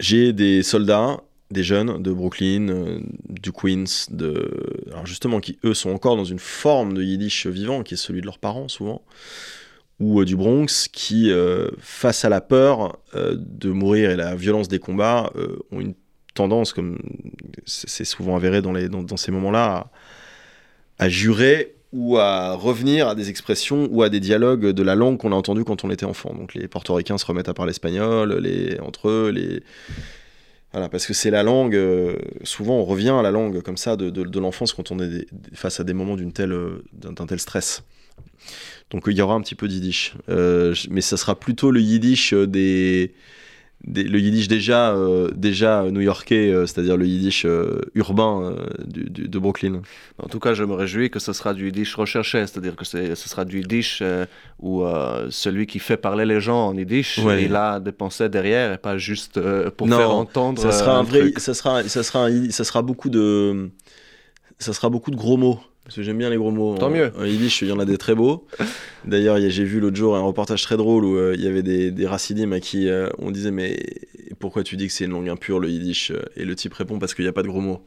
[0.00, 4.08] j'ai des soldats, des jeunes de Brooklyn, euh, du Queens,
[5.04, 8.26] justement, qui eux sont encore dans une forme de yiddish vivant, qui est celui de
[8.26, 9.02] leurs parents souvent,
[9.98, 14.68] ou euh, du Bronx, qui, euh, face à la peur de mourir et la violence
[14.68, 15.32] des combats,
[15.72, 15.94] ont une
[16.34, 16.98] tendance, comme
[17.64, 19.90] c'est souvent avéré dans, ces moments-là,
[20.98, 25.18] à jurer ou à revenir à des expressions ou à des dialogues de la langue
[25.18, 26.34] qu'on a entendue quand on était enfant.
[26.34, 29.62] Donc les portoricains se remettent à parler espagnol, les, entre eux, les...
[30.72, 33.96] Voilà, parce que c'est la langue, euh, souvent on revient à la langue comme ça
[33.96, 36.54] de, l'enfance quand on est face à des moments d'une telle,
[36.92, 37.84] d'un tel stress.
[38.90, 40.14] Donc il y aura un petit peu de yiddish.
[40.28, 43.14] Euh, mais ça sera plutôt le yiddish euh, des,
[43.84, 49.04] des- le yiddish déjà, euh, déjà new-yorkais, euh, c'est-à-dire le yiddish euh, urbain euh, du,
[49.08, 49.82] du- de Brooklyn.
[50.22, 53.14] En tout cas, je me réjouis que ce sera du yiddish recherché, c'est-à-dire que ce
[53.14, 54.02] sera du yiddish
[54.58, 54.82] où
[55.30, 57.44] celui qui fait parler les gens en yiddish, Ouais.
[57.44, 59.40] il a des pensées derrière et pas juste
[59.76, 62.82] pour Non, faire entendre Ça sera un vrai, ça sera, ça sera, un ça sera
[62.82, 63.70] beaucoup de,
[64.58, 65.60] ça sera beaucoup de gros mots.
[65.88, 66.76] Parce que j'aime bien les gros mots.
[66.76, 67.10] Tant En- mieux.
[67.18, 68.46] En yiddish, il y en a des très beaux.
[69.06, 71.90] D'ailleurs, j'ai vu l'autre jour un reportage très drôle où euh, il y avait des,
[71.90, 73.78] des racidim à qui euh, on disait mais
[74.38, 77.14] pourquoi tu dis que c'est une langue impure le yiddish Et le type répond parce
[77.14, 77.80] qu'il n'y a pas de gros mots.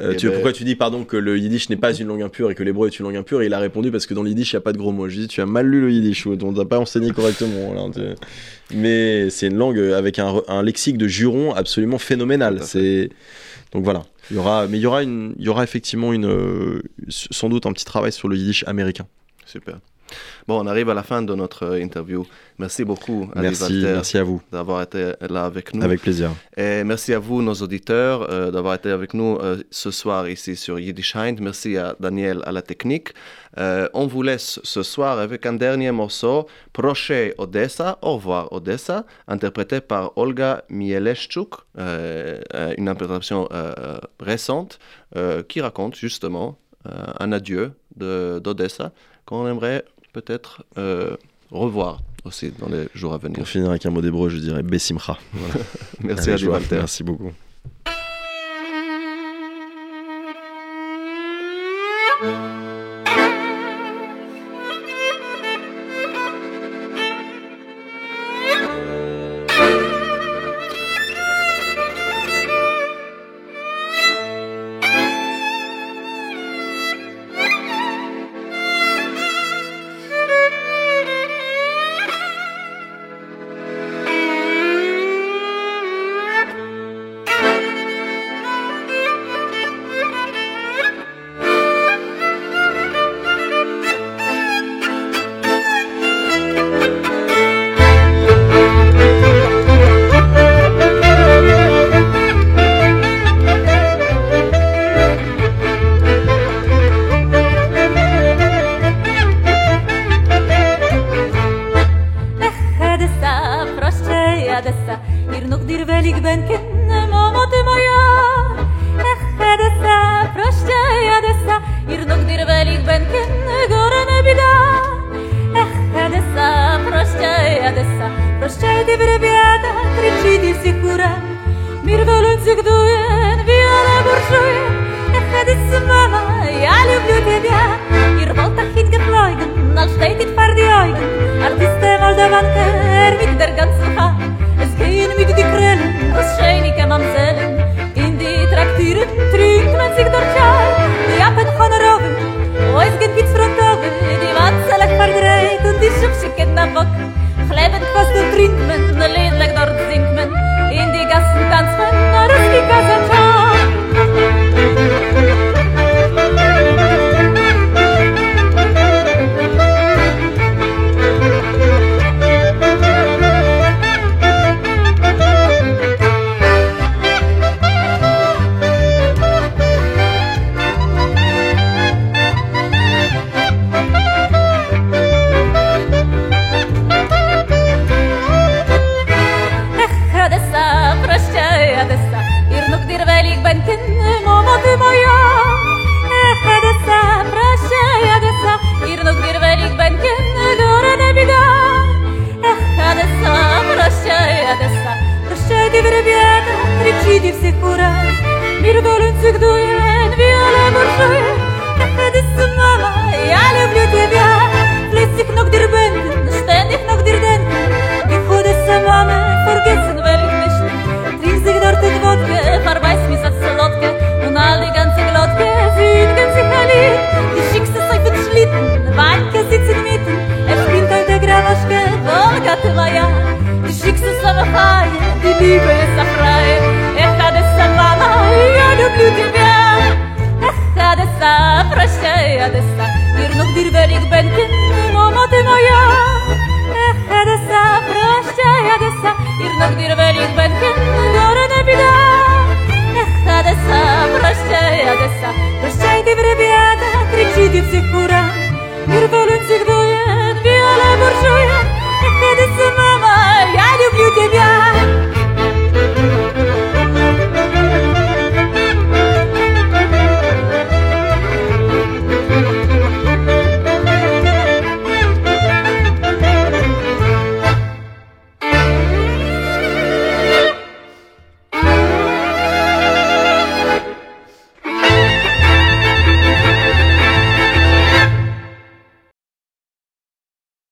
[0.00, 2.22] Euh, Eh tu, ben- Pourquoi tu dis pardon que le yiddish n'est pas une langue
[2.22, 3.40] impure et que l'hébreu est une langue impure?
[3.40, 4.90] Et il a répondu parce que dans le yiddish il n'y a pas de gros
[4.90, 5.08] mots.
[5.08, 7.88] Je lui dis tu as mal lu le yiddish ou on t'a pas enseigné correctement.
[7.92, 8.00] tu-
[8.74, 12.58] Mais c'est une langue avec un, lexique de jurons absolument phénoménal.
[12.62, 13.10] C'est
[13.72, 14.02] donc voilà.
[14.30, 18.12] Mais il y aura une, y aura effectivement une, euh, sans doute un petit travail
[18.12, 19.06] sur le yiddish américain.
[19.44, 19.78] Super.
[20.48, 22.24] Bon, on arrive à la fin de notre euh, interview.
[22.58, 24.40] Merci beaucoup, Adi Merci, merci à vous.
[24.50, 25.82] d'avoir été là avec nous.
[25.84, 26.30] Avec plaisir.
[26.56, 30.56] Et merci à vous, nos auditeurs, euh, d'avoir été avec nous euh, ce soir ici
[30.56, 31.40] sur Yiddish Hind.
[31.40, 33.08] Merci à Daniel à la technique.
[33.58, 39.04] Euh, on vous laisse ce soir avec un dernier morceau, Proche Odessa, Au revoir Odessa,
[39.28, 44.78] interprété par Olga Mieleshchuk, euh, euh, une interprétation euh, euh, récente
[45.16, 46.90] euh, qui raconte justement euh,
[47.20, 48.92] un adieu de- d'Odessa
[49.26, 49.84] qu'on aimerait
[50.16, 51.14] peut-être euh,
[51.50, 53.36] revoir aussi dans les jours à venir.
[53.36, 55.18] Pour finir avec un mot d'hébreu, je dirais Bessimcha.
[56.00, 56.50] Merci Allez, à.
[56.50, 56.76] Walter.
[56.76, 57.32] Merci beaucoup.